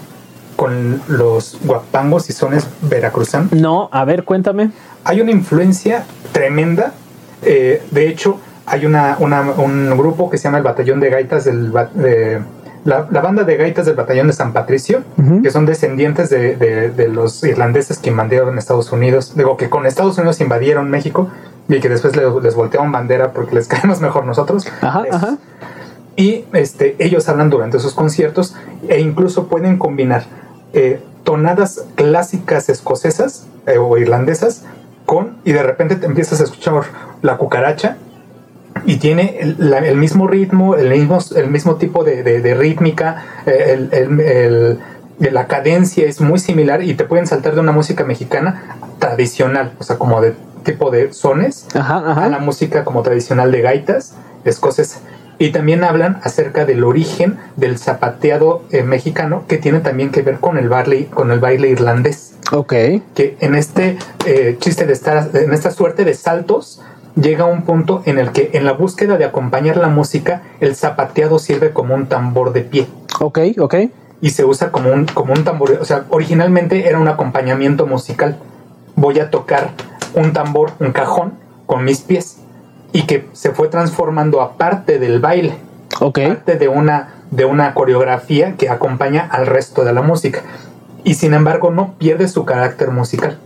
con 0.55 1.01
los 1.07 1.57
guapangos 1.63 2.29
y 2.29 2.33
sones 2.33 2.67
veracruzanos? 2.81 3.51
No, 3.53 3.89
a 3.91 4.03
ver, 4.05 4.23
cuéntame. 4.23 4.71
Hay 5.03 5.21
una 5.21 5.31
influencia 5.31 6.05
tremenda. 6.31 6.93
Eh, 7.43 7.81
de 7.91 8.07
hecho, 8.07 8.39
hay 8.65 8.85
una, 8.85 9.17
una- 9.19 9.41
un 9.57 9.97
grupo 9.97 10.29
que 10.29 10.37
se 10.37 10.45
llama 10.45 10.57
el 10.59 10.63
Batallón 10.63 10.99
de 10.99 11.09
Gaitas 11.09 11.45
del... 11.45 11.71
de- 11.93 12.41
la, 12.85 13.07
la 13.11 13.19
banda 13.21 13.43
de 13.43 13.57
gaitas 13.57 13.85
del 13.85 13.95
Batallón 13.95 14.27
de 14.27 14.33
San 14.33 14.53
Patricio, 14.53 15.01
que 15.43 15.51
son 15.51 15.65
descendientes 15.65 16.29
de, 16.29 16.55
de- 16.55 16.89
de 16.89 17.07
los 17.09 17.43
irlandeses 17.43 17.97
que 17.99 18.09
invadieron 18.09 18.57
Estados 18.57 18.89
Unidos, 18.93 19.33
digo 19.35 19.57
que 19.57 19.69
con 19.69 19.85
Estados 19.85 20.17
Unidos 20.17 20.39
invadieron 20.39 20.89
México 20.89 21.27
y 21.67 21.81
que 21.81 21.89
después 21.89 22.15
le- 22.15 22.23
les 22.41 22.55
voltearon 22.55 22.89
bandera 22.93 23.33
porque 23.33 23.55
les 23.55 23.67
caemos 23.73 23.99
mejor 23.99 24.25
nosotros. 24.25 24.65
Ajá. 25.11 25.37
Y 26.15 26.45
este, 26.53 26.95
ellos 26.99 27.27
hablan 27.27 27.49
durante 27.49 27.79
sus 27.79 27.93
conciertos 27.93 28.55
e 28.87 29.01
incluso 29.01 29.47
pueden 29.47 29.77
combinar 29.77 30.23
eh, 30.71 31.01
tonadas 31.25 31.83
clásicas 31.95 32.69
escocesas 32.69 33.45
eh, 33.67 33.77
o 33.77 33.97
irlandesas 33.97 34.63
con, 35.09 35.37
y 35.43 35.53
de 35.53 35.63
repente 35.63 35.95
te 35.95 36.05
empiezas 36.05 36.39
a 36.39 36.43
escuchar 36.43 36.73
la 37.23 37.37
cucaracha 37.37 37.97
y 38.85 38.97
tiene 38.97 39.37
el, 39.39 39.55
la- 39.57 39.79
el 39.79 39.97
mismo 39.97 40.27
ritmo, 40.27 40.75
el 40.75 40.87
mismo, 40.91 41.17
el 41.35 41.49
mismo 41.49 41.77
tipo 41.77 42.03
de, 42.03 42.21
de- 42.21 42.41
de 42.41 42.53
rítmica, 42.53 43.23
eh, 43.47 43.87
el- 43.91 44.79
la 45.33 45.47
cadencia 45.47 46.05
es 46.05 46.21
muy 46.21 46.37
similar 46.37 46.83
y 46.83 46.93
te 46.93 47.05
pueden 47.05 47.25
saltar 47.25 47.55
de 47.55 47.61
una 47.61 47.71
música 47.71 48.03
mexicana 48.03 48.77
tradicional, 48.99 49.71
o 49.79 49.83
sea, 49.83 49.97
como 49.97 50.21
de 50.21 50.35
tipo 50.63 50.91
de 50.91 51.11
sones, 51.11 51.65
Ajá, 51.73 52.25
a 52.25 52.29
la 52.29 52.37
música 52.37 52.83
como 52.83 53.01
tradicional 53.01 53.51
de 53.51 53.61
gaitas 53.61 54.13
escocesa. 54.45 54.99
Y 55.39 55.51
también 55.51 55.83
hablan 55.85 56.19
acerca 56.23 56.65
del 56.65 56.83
origen 56.83 57.37
del 57.55 57.77
zapateado 57.77 58.63
eh, 58.71 58.83
mexicano 58.83 59.45
que 59.47 59.57
tiene 59.57 59.79
también 59.79 60.11
que 60.11 60.21
ver 60.21 60.39
con 60.39 60.57
el 60.57 60.67
baile, 60.69 61.05
con 61.07 61.31
el 61.31 61.39
baile 61.39 61.69
irlandés. 61.69 62.35
Ok. 62.51 62.73
Que 63.15 63.37
en 63.39 63.55
este 63.55 63.97
eh, 64.25 64.57
chiste 64.59 64.85
de 64.85 64.93
estar, 64.93 65.29
en 65.33 65.53
esta 65.53 65.71
suerte 65.71 66.03
de 66.03 66.13
saltos, 66.13 66.81
llega 67.15 67.45
un 67.45 67.63
punto 67.63 68.01
en 68.05 68.19
el 68.19 68.31
que 68.31 68.51
en 68.53 68.65
la 68.65 68.73
búsqueda 68.73 69.17
de 69.17 69.25
acompañar 69.25 69.77
la 69.77 69.87
música, 69.87 70.41
el 70.59 70.75
zapateado 70.75 71.39
sirve 71.39 71.71
como 71.71 71.95
un 71.95 72.07
tambor 72.07 72.51
de 72.53 72.61
pie 72.61 72.87
Ok, 73.19 73.39
ok. 73.59 73.75
y 74.21 74.31
se 74.31 74.43
usa 74.45 74.71
como 74.71 74.91
un, 74.91 75.05
como 75.05 75.33
un 75.33 75.43
tambor. 75.45 75.77
O 75.81 75.85
sea, 75.85 76.05
originalmente 76.09 76.89
era 76.89 76.99
un 76.99 77.07
acompañamiento 77.07 77.87
musical. 77.87 78.37
Voy 78.95 79.19
a 79.19 79.29
tocar 79.29 79.69
un 80.15 80.33
tambor, 80.33 80.71
un 80.79 80.91
cajón, 80.91 81.33
con 81.65 81.83
mis 81.85 82.01
pies. 82.01 82.38
Y 82.91 83.03
que 83.03 83.27
se 83.33 83.51
fue 83.51 83.67
transformando 83.67 84.41
a 84.41 84.53
parte 84.53 84.99
del 84.99 85.19
baile, 85.19 85.53
Ok. 85.99 86.19
parte 86.27 86.55
de 86.57 86.67
una, 86.67 87.15
de 87.31 87.45
una 87.45 87.73
coreografía 87.73 88.55
que 88.55 88.69
acompaña 88.69 89.27
al 89.29 89.45
resto 89.45 89.83
de 89.83 89.93
la 89.93 90.01
música. 90.01 90.41
Y 91.03 91.13
sin 91.13 91.33
embargo, 91.33 91.71
no 91.71 91.93
pierde 91.97 92.27
su 92.27 92.45
carácter 92.45 92.91
musical. 92.91 93.37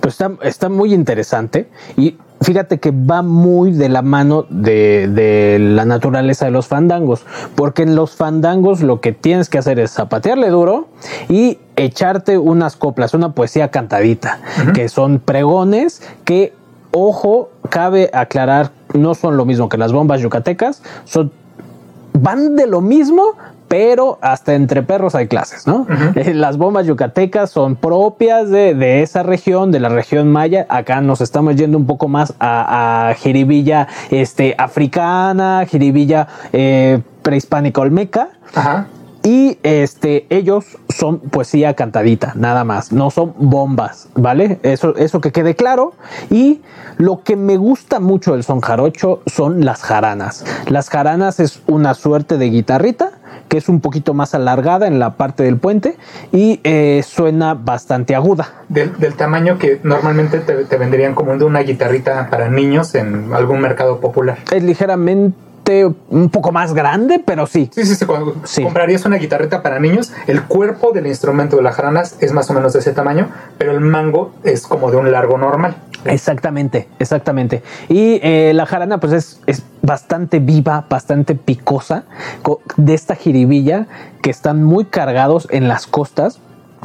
Pues 0.00 0.14
está, 0.14 0.30
está 0.42 0.68
muy 0.68 0.94
interesante 0.94 1.68
y 1.96 2.16
fíjate 2.40 2.78
que 2.78 2.92
va 2.92 3.22
muy 3.22 3.72
de 3.72 3.88
la 3.88 4.00
mano 4.02 4.46
de, 4.48 5.08
de 5.08 5.58
la 5.58 5.84
naturaleza 5.84 6.44
de 6.46 6.52
los 6.52 6.66
fandangos, 6.68 7.26
porque 7.56 7.82
en 7.82 7.94
los 7.96 8.12
fandangos 8.14 8.80
lo 8.80 9.00
que 9.00 9.12
tienes 9.12 9.48
que 9.48 9.58
hacer 9.58 9.78
es 9.80 9.90
zapatearle 9.90 10.48
duro 10.48 10.88
y 11.28 11.58
echarte 11.76 12.38
unas 12.38 12.76
coplas, 12.76 13.12
una 13.12 13.32
poesía 13.32 13.70
cantadita, 13.70 14.38
que 14.72 14.88
son 14.88 15.18
pregones 15.18 16.00
que, 16.24 16.54
ojo, 16.98 17.50
cabe 17.70 18.10
aclarar, 18.12 18.70
no 18.94 19.14
son 19.14 19.36
lo 19.36 19.44
mismo 19.44 19.68
que 19.68 19.78
las 19.78 19.92
bombas 19.92 20.20
yucatecas, 20.20 20.82
son 21.04 21.32
van 22.12 22.56
de 22.56 22.66
lo 22.66 22.80
mismo, 22.80 23.34
pero 23.68 24.18
hasta 24.22 24.54
entre 24.54 24.82
perros 24.82 25.14
hay 25.14 25.28
clases, 25.28 25.66
¿no? 25.66 25.86
Eh, 26.14 26.32
Las 26.34 26.56
bombas 26.56 26.86
yucatecas 26.86 27.50
son 27.50 27.76
propias 27.76 28.50
de, 28.50 28.74
de, 28.74 29.02
esa 29.02 29.22
región, 29.22 29.70
de 29.70 29.78
la 29.78 29.90
región 29.90 30.32
maya. 30.32 30.66
Acá 30.70 31.00
nos 31.02 31.20
estamos 31.20 31.54
yendo 31.56 31.76
un 31.76 31.86
poco 31.86 32.08
más 32.08 32.32
a, 32.40 33.10
a 33.10 33.14
jiribilla 33.14 33.86
este, 34.10 34.54
africana, 34.58 35.64
jiribilla 35.68 36.28
eh, 36.52 37.02
prehispánica 37.22 37.82
olmeca. 37.82 38.30
Ajá. 38.54 38.86
Y 39.28 39.58
este, 39.62 40.24
ellos 40.30 40.78
son 40.88 41.18
poesía 41.18 41.74
cantadita, 41.74 42.32
nada 42.34 42.64
más. 42.64 42.92
No 42.92 43.10
son 43.10 43.34
bombas, 43.36 44.08
¿vale? 44.14 44.58
Eso, 44.62 44.96
eso 44.96 45.20
que 45.20 45.32
quede 45.32 45.54
claro. 45.54 45.92
Y 46.30 46.62
lo 46.96 47.22
que 47.24 47.36
me 47.36 47.58
gusta 47.58 48.00
mucho 48.00 48.32
del 48.32 48.42
son 48.42 48.62
jarocho 48.62 49.20
son 49.26 49.66
las 49.66 49.82
jaranas. 49.82 50.46
Las 50.68 50.88
jaranas 50.88 51.40
es 51.40 51.60
una 51.66 51.92
suerte 51.92 52.38
de 52.38 52.48
guitarrita 52.48 53.10
que 53.48 53.58
es 53.58 53.68
un 53.68 53.80
poquito 53.80 54.14
más 54.14 54.34
alargada 54.34 54.86
en 54.86 54.98
la 54.98 55.16
parte 55.16 55.42
del 55.42 55.58
puente 55.58 55.96
y 56.32 56.60
eh, 56.64 57.02
suena 57.06 57.52
bastante 57.52 58.14
aguda. 58.14 58.64
Del, 58.68 58.98
del, 58.98 59.14
tamaño 59.14 59.58
que 59.58 59.80
normalmente 59.82 60.40
te, 60.40 60.64
te 60.64 60.76
vendrían 60.76 61.14
como 61.14 61.36
de 61.36 61.44
una 61.44 61.60
guitarrita 61.60 62.28
para 62.30 62.48
niños 62.48 62.94
en 62.94 63.32
algún 63.32 63.60
mercado 63.60 64.00
popular. 64.00 64.38
Es 64.52 64.62
ligeramente 64.62 65.47
un 66.08 66.30
poco 66.30 66.52
más 66.52 66.74
grande, 66.74 67.22
pero 67.24 67.46
sí. 67.46 67.70
Sí, 67.72 67.84
sí, 67.84 67.94
sí. 67.94 68.06
Cuando 68.06 68.36
sí. 68.44 68.62
comprarías 68.62 69.04
una 69.04 69.16
guitarrita 69.16 69.62
para 69.62 69.78
niños, 69.78 70.12
el 70.26 70.42
cuerpo 70.44 70.92
del 70.92 71.06
instrumento 71.06 71.56
de 71.56 71.62
las 71.62 71.76
jaranas 71.76 72.16
es 72.20 72.32
más 72.32 72.50
o 72.50 72.54
menos 72.54 72.72
de 72.72 72.80
ese 72.80 72.92
tamaño, 72.92 73.28
pero 73.58 73.72
el 73.72 73.80
mango 73.80 74.32
es 74.44 74.66
como 74.66 74.90
de 74.90 74.96
un 74.96 75.10
largo 75.10 75.38
normal. 75.38 75.76
Exactamente, 76.04 76.88
exactamente. 76.98 77.62
Y 77.88 78.20
eh, 78.22 78.52
la 78.54 78.66
jarana, 78.66 78.98
pues 78.98 79.12
es, 79.12 79.40
es 79.46 79.62
bastante 79.82 80.38
viva, 80.38 80.86
bastante 80.88 81.34
picosa, 81.34 82.04
de 82.76 82.94
esta 82.94 83.14
jiribilla 83.14 83.86
que 84.22 84.30
están 84.30 84.62
muy 84.62 84.84
cargados 84.84 85.48
en 85.50 85.68
las 85.68 85.86
costas 85.86 86.40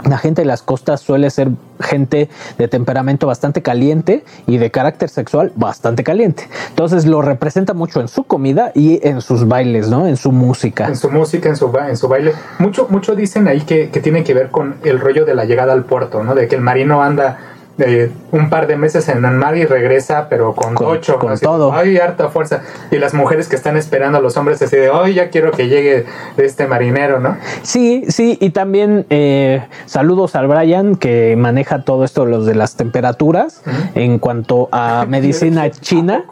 la 0.05 0.17
gente 0.17 0.41
de 0.41 0.45
las 0.45 0.61
costas 0.61 1.01
suele 1.01 1.29
ser 1.29 1.49
gente 1.79 2.29
de 2.57 2.67
temperamento 2.67 3.27
bastante 3.27 3.61
caliente 3.61 4.23
y 4.47 4.57
de 4.57 4.71
carácter 4.71 5.09
sexual 5.09 5.51
bastante 5.55 6.03
caliente. 6.03 6.47
Entonces 6.69 7.05
lo 7.05 7.21
representa 7.21 7.73
mucho 7.73 8.01
en 8.01 8.07
su 8.07 8.23
comida 8.23 8.71
y 8.73 9.05
en 9.07 9.21
sus 9.21 9.47
bailes, 9.47 9.89
¿no? 9.89 10.07
En 10.07 10.17
su 10.17 10.31
música. 10.31 10.87
En 10.87 10.95
su 10.95 11.09
música, 11.09 11.49
en 11.49 11.55
su, 11.55 11.71
en 11.87 11.97
su 11.97 12.07
baile. 12.07 12.33
Mucho, 12.59 12.87
mucho 12.89 13.15
dicen 13.15 13.47
ahí 13.47 13.61
que, 13.61 13.89
que 13.89 13.99
tiene 13.99 14.23
que 14.23 14.33
ver 14.33 14.49
con 14.49 14.75
el 14.83 14.99
rollo 14.99 15.25
de 15.25 15.35
la 15.35 15.45
llegada 15.45 15.73
al 15.73 15.85
puerto, 15.85 16.23
¿no? 16.23 16.35
De 16.35 16.47
que 16.47 16.55
el 16.55 16.61
marino 16.61 17.01
anda 17.01 17.52
eh, 17.79 18.11
un 18.31 18.49
par 18.49 18.67
de 18.67 18.75
meses 18.77 19.09
en 19.09 19.25
el 19.25 19.31
mar 19.31 19.57
y 19.57 19.65
regresa, 19.65 20.27
pero 20.29 20.53
con, 20.53 20.75
con 20.75 20.87
ocho. 20.87 21.17
Con 21.17 21.31
así, 21.31 21.43
todo. 21.43 21.73
Ay, 21.73 21.97
harta 21.97 22.29
fuerza. 22.29 22.61
Y 22.91 22.97
las 22.97 23.13
mujeres 23.13 23.47
que 23.47 23.55
están 23.55 23.77
esperando 23.77 24.19
a 24.19 24.21
los 24.21 24.37
hombres 24.37 24.61
así 24.61 24.75
de, 24.75 24.91
ay, 24.93 25.15
ya 25.15 25.29
quiero 25.29 25.51
que 25.51 25.67
llegue 25.67 26.05
este 26.37 26.67
marinero, 26.67 27.19
¿no? 27.19 27.37
Sí, 27.63 28.05
sí, 28.09 28.37
y 28.39 28.51
también 28.51 29.05
eh, 29.09 29.65
saludos 29.85 30.35
al 30.35 30.47
Brian 30.47 30.95
que 30.95 31.35
maneja 31.35 31.83
todo 31.83 32.03
esto, 32.03 32.25
los 32.25 32.45
de 32.45 32.55
las 32.55 32.75
temperaturas, 32.75 33.61
uh 33.65 33.69
-huh. 33.69 33.91
en 33.95 34.19
cuanto 34.19 34.69
a 34.71 35.05
medicina 35.09 35.69
china. 35.71 36.25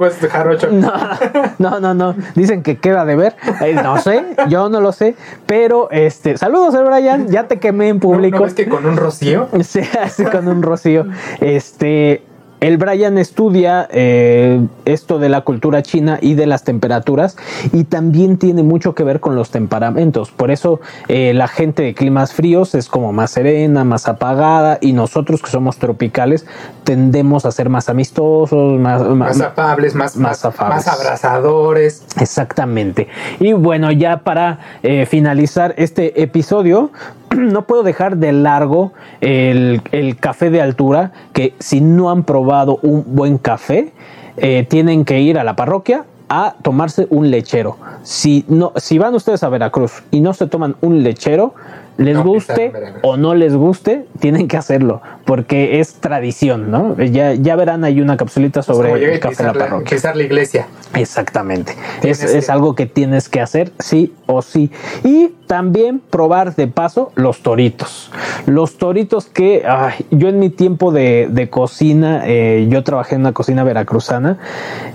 No, 0.71 0.91
no, 1.59 1.79
no, 1.79 1.93
no. 1.93 2.15
Dicen 2.35 2.63
que 2.63 2.77
queda 2.77 3.05
de 3.05 3.15
ver. 3.15 3.35
Eh, 3.61 3.73
no 3.73 3.97
sé, 3.99 4.23
yo 4.47 4.69
no 4.69 4.81
lo 4.81 4.91
sé. 4.91 5.15
Pero 5.45 5.89
este, 5.91 6.37
saludos 6.37 6.75
al 6.75 6.85
Brian, 6.85 7.27
ya 7.27 7.47
te 7.47 7.59
quemé 7.59 7.89
en 7.89 7.99
público. 7.99 8.37
¿No, 8.37 8.41
no 8.41 8.45
ves 8.45 8.53
que 8.53 8.67
con 8.67 8.85
un 8.85 8.97
rocío? 8.97 9.47
Sí, 9.61 9.81
así 10.01 10.25
con 10.25 10.47
un 10.47 10.61
rocío. 10.63 11.05
Este, 11.39 12.23
el 12.61 12.77
Brian 12.77 13.17
estudia 13.17 13.87
eh, 13.89 14.63
esto 14.85 15.17
de 15.17 15.29
la 15.29 15.41
cultura 15.41 15.81
china 15.81 16.19
y 16.21 16.35
de 16.35 16.45
las 16.45 16.63
temperaturas 16.63 17.35
y 17.73 17.85
también 17.85 18.37
tiene 18.37 18.61
mucho 18.61 18.93
que 18.93 19.03
ver 19.03 19.19
con 19.19 19.35
los 19.35 19.49
temperamentos. 19.49 20.29
Por 20.29 20.51
eso 20.51 20.79
eh, 21.07 21.33
la 21.33 21.47
gente 21.47 21.81
de 21.81 21.95
climas 21.95 22.33
fríos 22.33 22.75
es 22.75 22.87
como 22.87 23.13
más 23.13 23.31
serena, 23.31 23.83
más 23.83 24.07
apagada 24.07 24.77
y 24.79 24.93
nosotros 24.93 25.41
que 25.41 25.49
somos 25.49 25.77
tropicales 25.77 26.45
tendemos 26.83 27.47
a 27.47 27.51
ser 27.51 27.69
más 27.69 27.89
amistosos, 27.89 28.79
más, 28.79 29.01
más, 29.01 29.37
más 29.37 29.41
afables, 29.41 29.95
más, 29.95 30.15
más, 30.15 30.45
afables. 30.45 30.85
más 30.85 30.99
abrazadores. 30.99 32.05
Exactamente. 32.19 33.07
Y 33.39 33.53
bueno, 33.53 33.91
ya 33.91 34.19
para 34.19 34.59
eh, 34.83 35.07
finalizar 35.07 35.73
este 35.77 36.21
episodio, 36.21 36.91
no 37.37 37.63
puedo 37.63 37.83
dejar 37.83 38.17
de 38.17 38.31
largo 38.31 38.91
el, 39.21 39.81
el, 39.91 40.17
café 40.17 40.49
de 40.49 40.61
altura, 40.61 41.11
que 41.33 41.53
si 41.59 41.81
no 41.81 42.09
han 42.09 42.23
probado 42.23 42.79
un 42.81 43.03
buen 43.15 43.37
café, 43.37 43.93
eh, 44.37 44.65
tienen 44.69 45.05
que 45.05 45.21
ir 45.21 45.37
a 45.37 45.43
la 45.43 45.55
parroquia 45.55 46.05
a 46.29 46.55
tomarse 46.61 47.07
un 47.09 47.29
lechero. 47.29 47.77
Si, 48.03 48.45
no, 48.47 48.71
si 48.77 48.97
van 48.97 49.13
ustedes 49.15 49.43
a 49.43 49.49
Veracruz 49.49 50.03
y 50.11 50.21
no 50.21 50.33
se 50.33 50.47
toman 50.47 50.75
un 50.81 51.03
lechero, 51.03 51.53
les 52.01 52.15
no, 52.15 52.23
guste 52.23 52.73
o 53.03 53.15
no 53.15 53.35
les 53.35 53.55
guste, 53.55 54.05
tienen 54.19 54.47
que 54.47 54.57
hacerlo, 54.57 55.01
porque 55.25 55.79
es 55.79 55.93
tradición, 55.95 56.71
¿no? 56.71 56.97
Ya, 56.97 57.33
ya 57.33 57.55
verán, 57.55 57.83
hay 57.83 58.01
una 58.01 58.17
capsulita 58.17 58.63
sobre 58.63 59.13
el 59.13 59.19
café 59.19 59.43
de 59.43 59.43
la 59.43 59.53
parroquia. 59.53 59.97
La, 60.03 60.15
la 60.15 60.23
iglesia. 60.23 60.67
Exactamente. 60.95 61.75
Es, 62.01 62.23
es, 62.23 62.49
algo 62.49 62.75
que 62.75 62.85
tienes 62.85 63.29
que 63.29 63.39
hacer, 63.39 63.71
sí 63.79 64.13
o 64.25 64.41
sí. 64.41 64.71
Y 65.03 65.29
también 65.47 65.99
probar 65.99 66.55
de 66.55 66.67
paso 66.67 67.11
los 67.15 67.41
toritos. 67.41 68.11
Los 68.45 68.77
toritos 68.77 69.27
que 69.27 69.63
ay, 69.67 70.05
yo 70.09 70.27
en 70.27 70.39
mi 70.39 70.49
tiempo 70.49 70.91
de, 70.91 71.27
de 71.29 71.49
cocina, 71.49 72.23
eh, 72.25 72.67
yo 72.69 72.83
trabajé 72.83 73.15
en 73.15 73.21
una 73.21 73.33
cocina 73.33 73.63
veracruzana, 73.63 74.37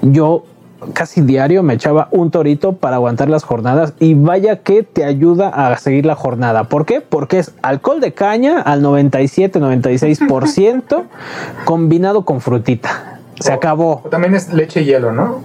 yo 0.03 0.45
casi 0.93 1.21
diario 1.21 1.62
me 1.62 1.75
echaba 1.75 2.09
un 2.11 2.31
torito 2.31 2.73
para 2.73 2.97
aguantar 2.97 3.29
las 3.29 3.45
jornadas 3.45 3.93
y 3.99 4.15
vaya 4.15 4.61
que 4.61 4.83
te 4.83 5.05
ayuda 5.05 5.49
a 5.49 5.77
seguir 5.79 6.07
la 6.07 6.15
jornada. 6.15 6.65
¿Por 6.65 6.87
qué? 6.87 7.01
Porque 7.01 7.39
es 7.39 7.53
alcohol 7.62 8.01
de 8.01 8.12
caña 8.12 8.61
al 8.61 8.83
97-96% 8.83 11.05
combinado 11.65 12.25
con 12.25 12.41
frutita. 12.41 13.16
Se 13.40 13.53
o, 13.53 13.55
acabó. 13.55 14.03
O 14.05 14.09
también 14.09 14.35
es 14.35 14.53
leche 14.53 14.83
y 14.83 14.87
hielo, 14.87 15.12
¿no? 15.12 15.42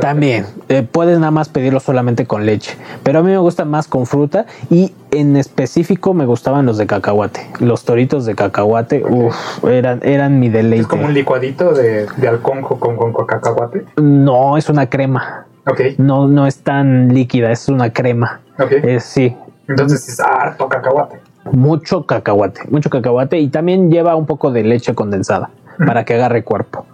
También. 0.00 0.46
Eh, 0.68 0.82
puedes 0.82 1.18
nada 1.18 1.30
más 1.30 1.48
pedirlo 1.48 1.80
solamente 1.80 2.26
con 2.26 2.44
leche. 2.44 2.76
Pero 3.02 3.20
a 3.20 3.22
mí 3.22 3.30
me 3.30 3.38
gusta 3.38 3.64
más 3.64 3.88
con 3.88 4.06
fruta 4.06 4.46
y 4.70 4.92
en 5.10 5.36
específico 5.36 6.14
me 6.14 6.26
gustaban 6.26 6.66
los 6.66 6.78
de 6.78 6.86
cacahuate. 6.86 7.46
Los 7.60 7.84
toritos 7.84 8.26
de 8.26 8.34
cacahuate, 8.34 9.02
okay. 9.04 9.16
uff, 9.16 9.64
eran, 9.64 10.00
eran 10.02 10.40
mi 10.40 10.48
deleite. 10.48 10.82
¿Es 10.82 10.88
como 10.88 11.06
un 11.06 11.14
licuadito 11.14 11.72
de, 11.72 12.06
de 12.16 12.28
alconjo 12.28 12.78
con, 12.78 12.96
con, 12.96 13.12
con 13.12 13.26
cacahuate? 13.26 13.84
No, 13.96 14.56
es 14.56 14.68
una 14.68 14.88
crema. 14.88 15.46
Ok. 15.66 15.80
No, 15.98 16.28
no 16.28 16.46
es 16.46 16.58
tan 16.58 17.14
líquida, 17.14 17.50
es 17.50 17.68
una 17.68 17.92
crema. 17.92 18.40
Ok. 18.58 18.72
Es, 18.72 19.04
sí. 19.04 19.36
Entonces 19.68 20.08
es 20.08 20.20
harto 20.20 20.68
cacahuate. 20.68 21.20
Mucho 21.50 22.06
cacahuate, 22.06 22.62
mucho 22.70 22.90
cacahuate 22.90 23.38
y 23.38 23.48
también 23.48 23.90
lleva 23.90 24.16
un 24.16 24.26
poco 24.26 24.50
de 24.50 24.62
leche 24.64 24.94
condensada 24.94 25.50
para 25.86 26.04
que 26.04 26.14
agarre 26.14 26.44
cuerpo. 26.44 26.86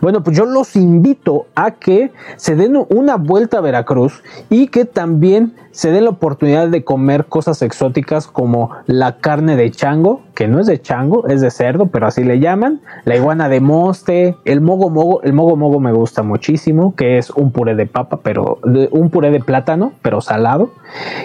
Bueno, 0.00 0.22
pues 0.22 0.36
yo 0.36 0.44
los 0.44 0.76
invito 0.76 1.46
a 1.54 1.72
que 1.72 2.12
se 2.36 2.56
den 2.56 2.76
una 2.88 3.16
vuelta 3.16 3.58
a 3.58 3.60
Veracruz 3.60 4.22
y 4.50 4.68
que 4.68 4.84
también 4.84 5.54
se 5.70 5.90
den 5.90 6.04
la 6.04 6.10
oportunidad 6.10 6.68
de 6.68 6.84
comer 6.84 7.26
cosas 7.26 7.62
exóticas 7.62 8.26
como 8.26 8.70
la 8.86 9.16
carne 9.18 9.56
de 9.56 9.70
chango, 9.70 10.20
que 10.34 10.46
no 10.46 10.60
es 10.60 10.66
de 10.66 10.80
chango, 10.80 11.26
es 11.28 11.40
de 11.40 11.50
cerdo, 11.50 11.86
pero 11.86 12.06
así 12.06 12.24
le 12.24 12.38
llaman, 12.40 12.82
la 13.04 13.16
iguana 13.16 13.48
de 13.48 13.60
moste, 13.60 14.36
el 14.44 14.60
mogo 14.60 14.90
mogo, 14.90 15.22
el 15.22 15.32
mogo 15.32 15.56
mogo 15.56 15.80
me 15.80 15.92
gusta 15.92 16.22
muchísimo, 16.22 16.94
que 16.94 17.18
es 17.18 17.30
un 17.30 17.52
puré 17.52 17.74
de 17.74 17.86
papa, 17.86 18.20
pero 18.22 18.58
un 18.90 19.10
puré 19.10 19.30
de 19.30 19.40
plátano, 19.40 19.92
pero 20.02 20.20
salado. 20.20 20.72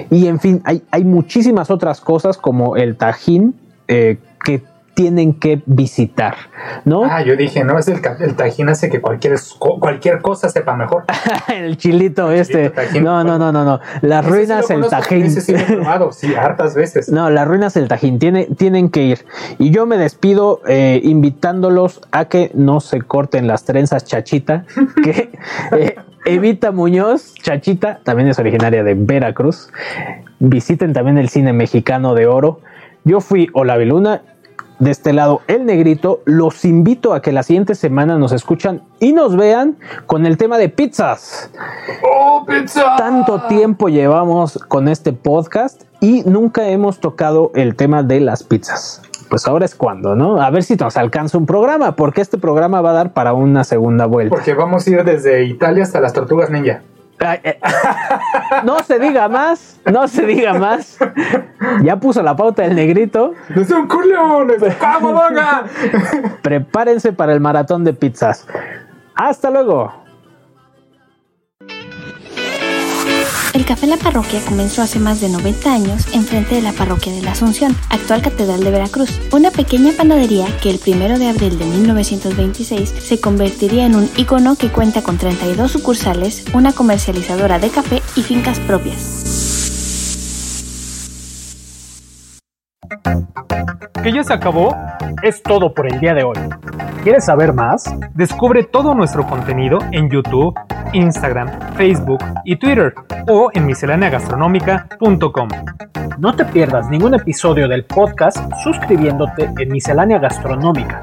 Y 0.09 0.27
en 0.27 0.39
fin, 0.39 0.61
hay, 0.63 0.81
hay 0.91 1.03
muchísimas 1.03 1.69
otras 1.69 1.99
cosas 1.99 2.37
como 2.37 2.77
el 2.77 2.95
tajín, 2.95 3.55
eh, 3.89 4.17
que 4.43 4.63
tienen 4.97 5.35
que 5.35 5.61
visitar, 5.67 6.35
¿no? 6.83 7.05
Ah, 7.05 7.21
yo 7.21 7.35
dije, 7.35 7.63
no, 7.63 7.77
es 7.77 7.87
el, 7.87 8.01
el 8.19 8.35
tajín 8.35 8.67
hace 8.67 8.89
que 8.89 8.99
cualquier, 8.99 9.35
cualquier 9.59 10.23
cosa 10.23 10.49
sepa 10.49 10.75
mejor. 10.75 11.03
el 11.53 11.77
chilito 11.77 12.31
el 12.31 12.39
este. 12.39 12.71
Tajín, 12.71 13.03
no, 13.03 13.23
no, 13.23 13.37
no, 13.37 13.51
no, 13.51 13.63
no. 13.63 13.79
Las 14.01 14.25
ruinas 14.25 14.65
sí 14.65 14.73
el 14.73 14.87
tajín. 14.87 15.29
Sí 15.29 16.33
hartas 16.33 16.73
veces. 16.73 17.09
No, 17.09 17.29
las 17.29 17.47
ruinas 17.47 17.77
el 17.77 17.87
tajín 17.87 18.17
tiene, 18.17 18.45
tienen 18.57 18.89
que 18.89 19.03
ir. 19.03 19.25
Y 19.59 19.69
yo 19.69 19.85
me 19.85 19.97
despido 19.97 20.61
eh, 20.67 20.99
invitándolos 21.03 22.01
a 22.11 22.25
que 22.25 22.49
no 22.55 22.79
se 22.79 23.03
corten 23.03 23.45
las 23.45 23.65
trenzas 23.65 24.03
chachita, 24.03 24.65
que 25.03 25.29
eh, 25.73 25.95
Evita 26.25 26.71
Muñoz, 26.71 27.35
Chachita, 27.35 27.99
también 28.03 28.29
es 28.29 28.39
originaria 28.39 28.83
de 28.83 28.95
Veracruz. 28.95 29.69
Visiten 30.39 30.93
también 30.93 31.19
el 31.19 31.29
cine 31.29 31.53
mexicano 31.53 32.15
de 32.15 32.25
oro. 32.25 32.61
Yo 33.03 33.21
fui 33.21 33.47
Olaviluna 33.53 34.23
de 34.79 34.91
este 34.91 35.13
lado 35.13 35.41
el 35.47 35.65
negrito. 35.65 36.21
Los 36.25 36.65
invito 36.65 37.13
a 37.13 37.21
que 37.21 37.31
la 37.31 37.43
siguiente 37.43 37.75
semana 37.75 38.17
nos 38.17 38.31
escuchan 38.31 38.81
y 38.99 39.13
nos 39.13 39.35
vean 39.35 39.77
con 40.05 40.25
el 40.25 40.37
tema 40.37 40.57
de 40.57 40.69
pizzas. 40.69 41.51
¡Oh, 42.03 42.45
pizza! 42.45 42.95
Tanto 42.97 43.41
tiempo 43.47 43.89
llevamos 43.89 44.57
con 44.67 44.87
este 44.87 45.13
podcast 45.13 45.83
y 45.99 46.23
nunca 46.25 46.67
hemos 46.67 46.99
tocado 46.99 47.51
el 47.55 47.75
tema 47.75 48.03
de 48.03 48.19
las 48.19 48.43
pizzas. 48.43 49.01
Pues 49.29 49.47
ahora 49.47 49.65
es 49.65 49.75
cuando, 49.75 50.15
¿no? 50.15 50.41
A 50.41 50.49
ver 50.49 50.63
si 50.63 50.75
nos 50.75 50.95
alcanza 50.95 51.37
un 51.37 51.45
programa, 51.45 51.95
porque 51.95 52.21
este 52.21 52.37
programa 52.37 52.81
va 52.81 52.91
a 52.91 52.93
dar 52.93 53.13
para 53.13 53.33
una 53.33 53.63
segunda 53.63 54.05
vuelta. 54.05 54.33
Porque 54.33 54.53
vamos 54.53 54.87
a 54.87 54.89
ir 54.89 55.03
desde 55.03 55.43
Italia 55.43 55.83
hasta 55.83 55.99
las 55.99 56.13
tortugas 56.13 56.49
ninja. 56.49 56.81
Eh, 57.19 57.59
no 58.63 58.79
se 58.83 58.99
diga 58.99 59.27
más, 59.27 59.79
no 59.85 60.07
se 60.07 60.25
diga 60.25 60.53
más. 60.53 60.97
Ya 61.81 61.95
puso 61.97 62.21
la 62.21 62.35
pauta 62.35 62.63
el 62.65 62.75
negrito. 62.75 63.33
¡Es 63.55 63.71
un 63.71 63.87
un 63.87 64.69
caguabonga! 64.79 65.63
Prepárense 66.41 67.13
para 67.13 67.33
el 67.33 67.39
maratón 67.39 67.83
de 67.83 67.93
pizzas. 67.93 68.47
Hasta 69.15 69.49
luego. 69.49 70.06
Café 73.67 73.85
La 73.85 73.97
Parroquia 73.97 74.39
comenzó 74.47 74.81
hace 74.81 74.97
más 74.97 75.19
de 75.19 75.27
90 75.27 75.73
años 75.73 76.07
enfrente 76.13 76.55
de 76.55 76.61
la 76.61 76.71
Parroquia 76.71 77.11
de 77.11 77.21
la 77.21 77.31
Asunción, 77.31 77.75
actual 77.89 78.21
Catedral 78.21 78.63
de 78.63 78.71
Veracruz, 78.71 79.19
una 79.33 79.51
pequeña 79.51 79.91
panadería 79.91 80.45
que 80.61 80.69
el 80.69 80.79
1 80.79 81.19
de 81.19 81.27
abril 81.27 81.59
de 81.59 81.65
1926 81.65 82.89
se 82.89 83.19
convertiría 83.19 83.85
en 83.85 83.95
un 83.95 84.09
icono 84.15 84.55
que 84.55 84.69
cuenta 84.69 85.01
con 85.01 85.17
32 85.17 85.69
sucursales, 85.69 86.45
una 86.53 86.71
comercializadora 86.71 87.59
de 87.59 87.69
café 87.69 88.01
y 88.15 88.23
fincas 88.23 88.57
propias. 88.61 89.25
que 94.01 94.13
ya 94.13 94.23
se 94.23 94.33
acabó, 94.33 94.73
es 95.21 95.43
todo 95.43 95.73
por 95.73 95.91
el 95.91 95.99
día 95.99 96.13
de 96.13 96.23
hoy. 96.23 96.37
¿Quieres 97.07 97.23
saber 97.23 97.53
más? 97.53 97.85
Descubre 98.15 98.63
todo 98.65 98.93
nuestro 98.93 99.25
contenido 99.25 99.79
en 99.93 100.09
YouTube, 100.09 100.53
Instagram, 100.91 101.47
Facebook 101.77 102.19
y 102.43 102.57
Twitter 102.57 102.93
o 103.29 103.49
en 103.53 103.65
misceláneagastronómica.com. 103.65 105.47
No 106.17 106.35
te 106.35 106.43
pierdas 106.43 106.89
ningún 106.89 107.13
episodio 107.13 107.69
del 107.69 107.85
podcast 107.85 108.37
suscribiéndote 108.61 109.49
en 109.57 109.71
Miscelánea 109.71 110.19
Gastronómica 110.19 111.01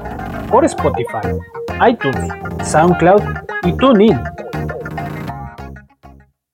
por 0.51 0.63
Spotify, 0.65 1.39
iTunes, 1.89 2.31
SoundCloud 2.61 3.23
y 3.63 3.73
TuneIn. 3.73 4.21